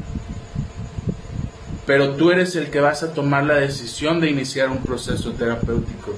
Pero 1.86 2.16
tú 2.16 2.32
eres 2.32 2.56
el 2.56 2.70
que 2.70 2.80
vas 2.80 3.04
a 3.04 3.14
tomar 3.14 3.44
la 3.44 3.56
decisión 3.56 4.22
de 4.22 4.30
iniciar 4.30 4.70
un 4.70 4.78
proceso 4.78 5.34
terapéutico. 5.34 6.14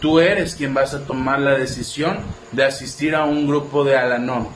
Tú 0.00 0.20
eres 0.20 0.54
quien 0.54 0.74
vas 0.74 0.92
a 0.92 1.06
tomar 1.06 1.40
la 1.40 1.54
decisión 1.54 2.18
de 2.52 2.64
asistir 2.64 3.14
a 3.14 3.24
un 3.24 3.46
grupo 3.46 3.82
de 3.82 3.96
Alanón. 3.96 4.48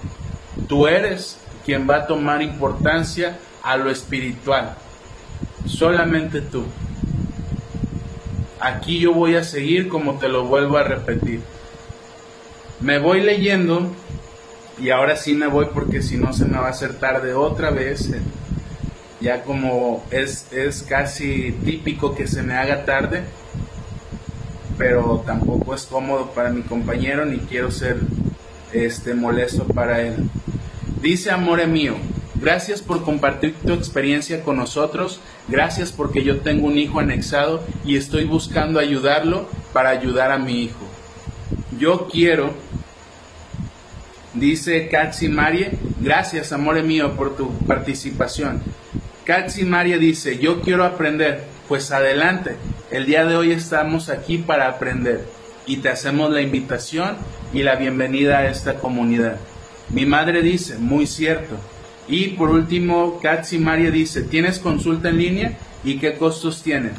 Tú 0.69 0.87
eres 0.87 1.38
quien 1.64 1.88
va 1.88 1.97
a 1.97 2.07
tomar 2.07 2.42
importancia 2.42 3.38
a 3.62 3.79
lo 3.79 3.88
espiritual. 3.88 4.77
Solamente 5.64 6.42
tú. 6.42 6.64
Aquí 8.61 8.99
yo 8.99 9.12
voy 9.12 9.35
a 9.35 9.45
seguir 9.45 9.88
como 9.88 10.19
te 10.19 10.29
lo 10.29 10.45
vuelvo 10.45 10.79
a 10.79 10.83
repetir. 10.83 11.40
Me 12.81 12.99
voy 12.99 13.23
leyendo 13.23 13.92
y 14.79 14.90
ahora 14.90 15.16
sí 15.16 15.35
me 15.35 15.47
voy 15.47 15.69
porque 15.73 16.03
si 16.03 16.16
no 16.16 16.33
se 16.33 16.45
me 16.45 16.59
va 16.59 16.66
a 16.66 16.71
hacer 16.71 16.95
tarde 16.95 17.35
otra 17.35 17.71
vez. 17.71 18.11
Ya 19.21 19.42
como 19.42 20.05
es, 20.11 20.47
es 20.53 20.83
casi 20.83 21.53
típico 21.64 22.14
que 22.14 22.27
se 22.27 22.42
me 22.42 22.55
haga 22.55 22.85
tarde, 22.85 23.23
pero 24.77 25.23
tampoco 25.27 25.75
es 25.75 25.85
cómodo 25.85 26.31
para 26.33 26.51
mi 26.51 26.62
compañero 26.62 27.25
ni 27.25 27.38
quiero 27.38 27.71
ser 27.71 27.99
este 28.73 29.14
molesto 29.14 29.64
para 29.64 30.03
él. 30.03 30.31
Dice 31.01 31.31
Amore 31.31 31.66
mío, 31.66 31.97
gracias 32.40 32.83
por 32.83 33.03
compartir 33.03 33.55
tu 33.64 33.72
experiencia 33.72 34.42
con 34.42 34.57
nosotros 34.57 35.20
Gracias 35.49 35.92
porque 35.92 36.25
yo 36.25 36.40
tengo 36.40 36.66
un 36.66 36.77
hijo 36.77 36.99
anexado 36.99 37.62
y 37.85 37.96
estoy 37.96 38.25
buscando 38.25 38.81
ayudarlo 38.81 39.49
para 39.72 39.90
ayudar 39.90 40.33
a 40.33 40.38
mi 40.38 40.64
hijo. 40.64 40.85
Yo 41.79 42.09
quiero, 42.09 42.53
dice 44.35 44.88
Katsi 44.88 45.29
Marie, 45.29 45.79
gracias 46.01 46.53
amor 46.53 46.83
mío 46.83 47.14
por 47.16 47.37
tu 47.37 47.57
participación. 47.59 48.61
Katsi 49.25 49.64
Marie 49.64 49.99
dice, 49.99 50.38
yo 50.38 50.61
quiero 50.62 50.85
aprender, 50.85 51.44
pues 51.68 51.92
adelante, 51.92 52.57
el 52.90 53.07
día 53.07 53.25
de 53.25 53.37
hoy 53.37 53.53
estamos 53.53 54.09
aquí 54.09 54.38
para 54.38 54.68
aprender 54.68 55.25
y 55.64 55.77
te 55.77 55.90
hacemos 55.90 56.33
la 56.33 56.42
invitación 56.42 57.16
y 57.53 57.62
la 57.62 57.77
bienvenida 57.77 58.38
a 58.38 58.49
esta 58.49 58.75
comunidad. 58.75 59.37
Mi 59.90 60.07
madre 60.07 60.42
dice, 60.42 60.79
muy 60.79 61.07
cierto, 61.07 61.57
y 62.09 62.29
por 62.29 62.51
último, 62.51 63.19
Katsi 63.21 63.59
María 63.59 63.90
dice, 63.90 64.23
¿tienes 64.23 64.59
consulta 64.59 65.09
en 65.09 65.19
línea 65.19 65.59
y 65.83 65.99
qué 65.99 66.14
costos 66.14 66.62
tiene? 66.62 66.90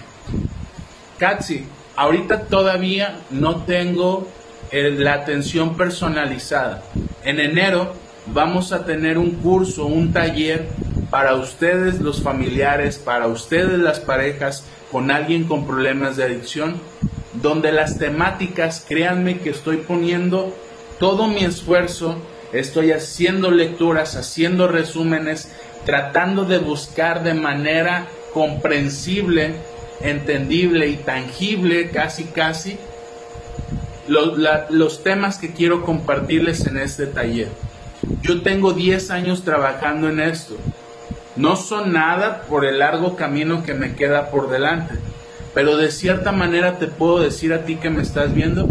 Katsi, 1.17 1.65
ahorita 1.95 2.43
todavía 2.43 3.19
no 3.31 3.63
tengo 3.63 4.27
eh, 4.71 4.91
la 4.91 5.13
atención 5.13 5.75
personalizada. 5.77 6.83
En 7.23 7.39
enero 7.39 7.93
vamos 8.33 8.73
a 8.73 8.85
tener 8.85 9.17
un 9.17 9.31
curso, 9.31 9.85
un 9.85 10.11
taller 10.11 10.67
para 11.09 11.35
ustedes 11.35 12.01
los 12.01 12.21
familiares, 12.21 12.97
para 12.97 13.27
ustedes 13.27 13.79
las 13.79 13.99
parejas 13.99 14.65
con 14.91 15.09
alguien 15.11 15.45
con 15.45 15.65
problemas 15.65 16.17
de 16.17 16.25
adicción, 16.25 16.75
donde 17.41 17.71
las 17.71 17.97
temáticas, 17.97 18.85
créanme 18.87 19.39
que 19.39 19.51
estoy 19.51 19.77
poniendo 19.77 20.53
todo 20.99 21.27
mi 21.27 21.43
esfuerzo 21.43 22.17
estoy 22.53 22.91
haciendo 22.91 23.51
lecturas, 23.51 24.15
haciendo 24.15 24.67
resúmenes, 24.67 25.49
tratando 25.85 26.45
de 26.45 26.59
buscar 26.59 27.23
de 27.23 27.33
manera 27.33 28.07
comprensible, 28.33 29.55
entendible 30.01 30.87
y 30.87 30.97
tangible, 30.97 31.89
casi 31.89 32.25
casi, 32.25 32.77
los, 34.07 35.03
temas 35.03 35.37
que 35.37 35.51
quiero 35.51 35.83
compartirles 35.83 36.65
en 36.67 36.77
este 36.77 37.07
taller. 37.07 37.49
Yo 38.21 38.41
tengo 38.41 38.73
10 38.73 39.11
años 39.11 39.43
trabajando 39.43 40.09
en 40.09 40.19
esto. 40.19 40.55
No 41.35 41.55
son 41.55 41.93
nada 41.93 42.43
por 42.43 42.65
el 42.65 42.79
largo 42.79 43.15
camino 43.15 43.63
que 43.63 43.73
me 43.73 43.95
queda 43.95 44.31
por 44.31 44.49
delante, 44.49 44.95
pero 45.53 45.77
de 45.77 45.91
cierta 45.91 46.31
manera 46.31 46.79
te 46.79 46.87
puedo 46.87 47.19
decir 47.19 47.53
a 47.53 47.63
ti 47.63 47.75
que 47.75 47.89
me 47.89 48.01
estás 48.01 48.33
viendo 48.33 48.67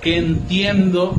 que 0.00 0.16
entiendo 0.16 1.14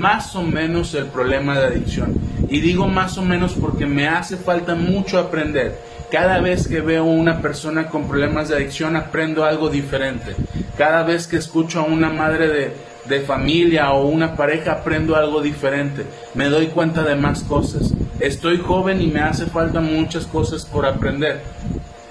más 0.00 0.34
o 0.34 0.42
menos 0.42 0.94
el 0.94 1.06
problema 1.06 1.58
de 1.58 1.66
adicción. 1.66 2.14
Y 2.48 2.60
digo 2.60 2.88
más 2.88 3.18
o 3.18 3.22
menos 3.22 3.52
porque 3.52 3.86
me 3.86 4.08
hace 4.08 4.36
falta 4.36 4.74
mucho 4.74 5.18
aprender. 5.18 5.78
Cada 6.10 6.40
vez 6.40 6.66
que 6.66 6.80
veo 6.80 7.02
a 7.02 7.06
una 7.06 7.40
persona 7.40 7.86
con 7.86 8.08
problemas 8.08 8.48
de 8.48 8.56
adicción 8.56 8.96
aprendo 8.96 9.44
algo 9.44 9.68
diferente. 9.68 10.34
Cada 10.76 11.04
vez 11.04 11.26
que 11.26 11.36
escucho 11.36 11.80
a 11.80 11.84
una 11.84 12.08
madre 12.08 12.48
de, 12.48 12.72
de 13.04 13.20
familia 13.20 13.92
o 13.92 14.08
una 14.08 14.34
pareja 14.34 14.72
aprendo 14.72 15.14
algo 15.14 15.42
diferente. 15.42 16.04
Me 16.34 16.48
doy 16.48 16.68
cuenta 16.68 17.04
de 17.04 17.14
más 17.14 17.44
cosas. 17.44 17.92
Estoy 18.18 18.58
joven 18.58 19.00
y 19.00 19.06
me 19.06 19.20
hace 19.20 19.46
falta 19.46 19.80
muchas 19.80 20.26
cosas 20.26 20.64
por 20.64 20.86
aprender. 20.86 21.42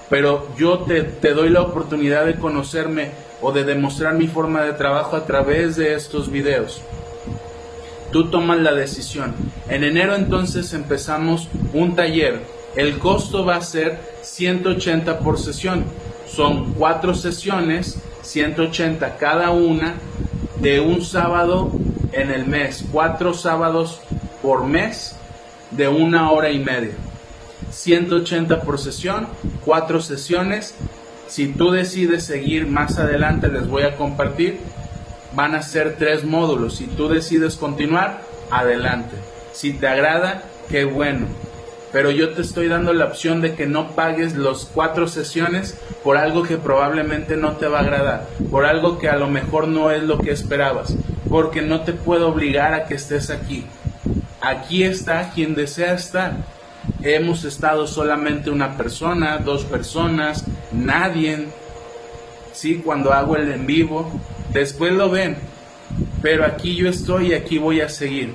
Pero 0.08 0.48
yo 0.56 0.78
te, 0.80 1.02
te 1.02 1.34
doy 1.34 1.50
la 1.50 1.62
oportunidad 1.62 2.24
de 2.24 2.36
conocerme 2.36 3.10
o 3.42 3.52
de 3.52 3.64
demostrar 3.64 4.14
mi 4.14 4.28
forma 4.28 4.62
de 4.62 4.72
trabajo 4.72 5.16
a 5.16 5.26
través 5.26 5.76
de 5.76 5.94
estos 5.94 6.30
videos 6.30 6.82
tú 8.12 8.30
tomas 8.30 8.58
la 8.58 8.72
decisión. 8.72 9.34
En 9.68 9.84
enero 9.84 10.14
entonces 10.14 10.72
empezamos 10.72 11.48
un 11.72 11.94
taller. 11.94 12.40
El 12.76 12.98
costo 12.98 13.44
va 13.44 13.56
a 13.56 13.62
ser 13.62 13.98
180 14.22 15.18
por 15.20 15.38
sesión. 15.38 15.84
Son 16.26 16.74
cuatro 16.74 17.14
sesiones, 17.14 17.98
180 18.22 19.16
cada 19.16 19.50
una, 19.50 19.94
de 20.60 20.80
un 20.80 21.02
sábado 21.02 21.72
en 22.12 22.30
el 22.30 22.46
mes. 22.46 22.84
Cuatro 22.92 23.34
sábados 23.34 24.00
por 24.42 24.64
mes 24.64 25.16
de 25.70 25.88
una 25.88 26.30
hora 26.30 26.50
y 26.50 26.58
media. 26.58 26.92
180 27.70 28.62
por 28.62 28.78
sesión, 28.78 29.28
cuatro 29.64 30.00
sesiones. 30.00 30.74
Si 31.28 31.48
tú 31.48 31.70
decides 31.70 32.24
seguir 32.24 32.66
más 32.66 32.98
adelante, 32.98 33.48
les 33.48 33.68
voy 33.68 33.84
a 33.84 33.96
compartir 33.96 34.58
van 35.34 35.54
a 35.54 35.62
ser 35.62 35.96
tres 35.96 36.24
módulos. 36.24 36.76
Si 36.76 36.86
tú 36.86 37.08
decides 37.08 37.56
continuar, 37.56 38.22
adelante. 38.50 39.16
Si 39.52 39.72
te 39.72 39.86
agrada, 39.86 40.42
qué 40.68 40.84
bueno. 40.84 41.26
Pero 41.92 42.10
yo 42.10 42.30
te 42.30 42.42
estoy 42.42 42.68
dando 42.68 42.92
la 42.92 43.06
opción 43.06 43.40
de 43.40 43.54
que 43.54 43.66
no 43.66 43.90
pagues 43.90 44.36
los 44.36 44.66
cuatro 44.72 45.08
sesiones 45.08 45.76
por 46.04 46.16
algo 46.16 46.44
que 46.44 46.56
probablemente 46.56 47.36
no 47.36 47.52
te 47.52 47.66
va 47.66 47.78
a 47.78 47.82
agradar, 47.82 48.28
por 48.50 48.64
algo 48.64 48.98
que 48.98 49.08
a 49.08 49.16
lo 49.16 49.28
mejor 49.28 49.66
no 49.66 49.90
es 49.90 50.04
lo 50.04 50.18
que 50.18 50.30
esperabas, 50.30 50.94
porque 51.28 51.62
no 51.62 51.80
te 51.80 51.92
puedo 51.92 52.28
obligar 52.28 52.74
a 52.74 52.84
que 52.84 52.94
estés 52.94 53.28
aquí. 53.30 53.66
Aquí 54.40 54.84
está 54.84 55.30
quien 55.34 55.54
desea 55.54 55.94
estar. 55.94 56.34
hemos 57.02 57.44
estado 57.44 57.86
solamente 57.86 58.50
una 58.50 58.76
persona, 58.76 59.38
dos 59.38 59.64
personas, 59.64 60.44
nadie. 60.72 61.48
Sí, 62.52 62.76
cuando 62.76 63.12
hago 63.12 63.36
el 63.36 63.50
en 63.50 63.66
vivo, 63.66 64.10
después 64.52 64.92
lo 64.92 65.10
ven, 65.10 65.36
pero 66.22 66.44
aquí 66.44 66.74
yo 66.74 66.88
estoy 66.88 67.28
y 67.28 67.34
aquí 67.34 67.58
voy 67.58 67.80
a 67.80 67.88
seguir. 67.88 68.32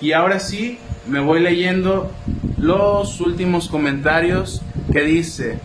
Y 0.00 0.12
ahora 0.12 0.40
sí, 0.40 0.78
me 1.06 1.20
voy 1.20 1.40
leyendo 1.40 2.10
los 2.56 3.20
últimos 3.20 3.68
comentarios 3.68 4.62
que 4.92 5.02
dice, 5.02 5.58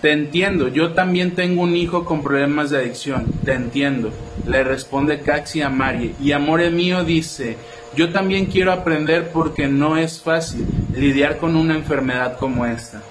te 0.00 0.12
entiendo, 0.12 0.68
yo 0.68 0.92
también 0.92 1.32
tengo 1.32 1.62
un 1.62 1.74
hijo 1.74 2.04
con 2.04 2.22
problemas 2.22 2.70
de 2.70 2.78
adicción, 2.78 3.26
te 3.44 3.54
entiendo. 3.54 4.12
Le 4.46 4.62
responde 4.62 5.20
Caxi 5.20 5.62
a 5.62 5.70
Mari. 5.70 6.14
Y 6.20 6.32
Amore 6.32 6.70
mío 6.70 7.04
dice, 7.04 7.56
yo 7.96 8.10
también 8.10 8.46
quiero 8.46 8.72
aprender 8.72 9.30
porque 9.32 9.68
no 9.68 9.96
es 9.96 10.20
fácil 10.20 10.66
lidiar 10.94 11.38
con 11.38 11.56
una 11.56 11.74
enfermedad 11.74 12.38
como 12.38 12.66
esta. 12.66 13.02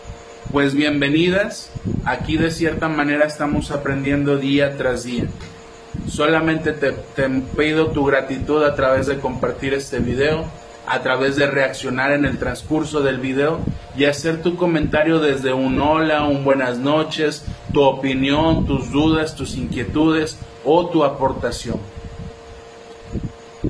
Pues 0.51 0.73
bienvenidas, 0.73 1.69
aquí 2.05 2.37
de 2.37 2.51
cierta 2.51 2.87
manera 2.87 3.25
estamos 3.25 3.71
aprendiendo 3.71 4.37
día 4.37 4.77
tras 4.77 5.03
día. 5.03 5.25
Solamente 6.07 6.71
te, 6.71 6.91
te 6.91 7.29
pido 7.57 7.87
tu 7.87 8.05
gratitud 8.05 8.63
a 8.63 8.75
través 8.75 9.07
de 9.07 9.19
compartir 9.19 9.73
este 9.73 9.99
video 9.99 10.45
a 10.87 11.01
través 11.01 11.35
de 11.35 11.47
reaccionar 11.47 12.11
en 12.11 12.25
el 12.25 12.37
transcurso 12.37 13.01
del 13.01 13.19
video 13.19 13.59
y 13.97 14.05
hacer 14.05 14.41
tu 14.41 14.55
comentario 14.55 15.19
desde 15.19 15.53
un 15.53 15.81
hola, 15.81 16.25
un 16.25 16.43
buenas 16.43 16.77
noches, 16.77 17.43
tu 17.73 17.81
opinión, 17.81 18.65
tus 18.65 18.91
dudas, 18.91 19.35
tus 19.35 19.55
inquietudes 19.55 20.37
o 20.63 20.87
tu 20.87 21.03
aportación. 21.03 21.79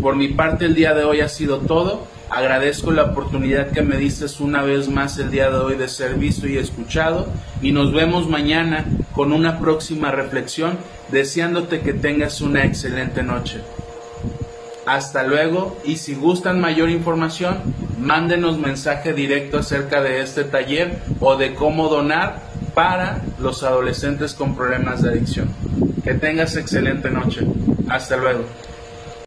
Por 0.01 0.15
mi 0.15 0.29
parte 0.29 0.65
el 0.65 0.75
día 0.75 0.93
de 0.93 1.05
hoy 1.05 1.21
ha 1.21 1.29
sido 1.29 1.59
todo. 1.59 2.05
Agradezco 2.29 2.91
la 2.91 3.03
oportunidad 3.03 3.71
que 3.71 3.81
me 3.81 3.97
diste 3.97 4.25
una 4.39 4.63
vez 4.63 4.89
más 4.89 5.17
el 5.19 5.31
día 5.31 5.49
de 5.49 5.57
hoy 5.57 5.75
de 5.75 5.88
ser 5.88 6.15
visto 6.15 6.47
y 6.47 6.57
escuchado 6.57 7.27
y 7.61 7.71
nos 7.71 7.93
vemos 7.93 8.27
mañana 8.27 8.85
con 9.13 9.31
una 9.31 9.59
próxima 9.59 10.11
reflexión 10.11 10.77
deseándote 11.11 11.81
que 11.81 11.93
tengas 11.93 12.41
una 12.41 12.65
excelente 12.65 13.21
noche. 13.23 13.61
Hasta 14.85 15.23
luego 15.23 15.77
y 15.85 15.97
si 15.97 16.15
gustan 16.15 16.59
mayor 16.59 16.89
información, 16.89 17.57
mándenos 17.99 18.57
mensaje 18.57 19.13
directo 19.13 19.59
acerca 19.59 20.01
de 20.01 20.21
este 20.21 20.43
taller 20.43 20.99
o 21.19 21.38
de 21.38 21.53
cómo 21.53 21.89
donar 21.89 22.41
para 22.73 23.21
los 23.39 23.63
adolescentes 23.63 24.33
con 24.33 24.55
problemas 24.55 25.01
de 25.01 25.09
adicción. 25.09 25.49
Que 26.03 26.13
tengas 26.13 26.55
excelente 26.55 27.09
noche. 27.09 27.41
Hasta 27.89 28.17
luego. 28.17 28.43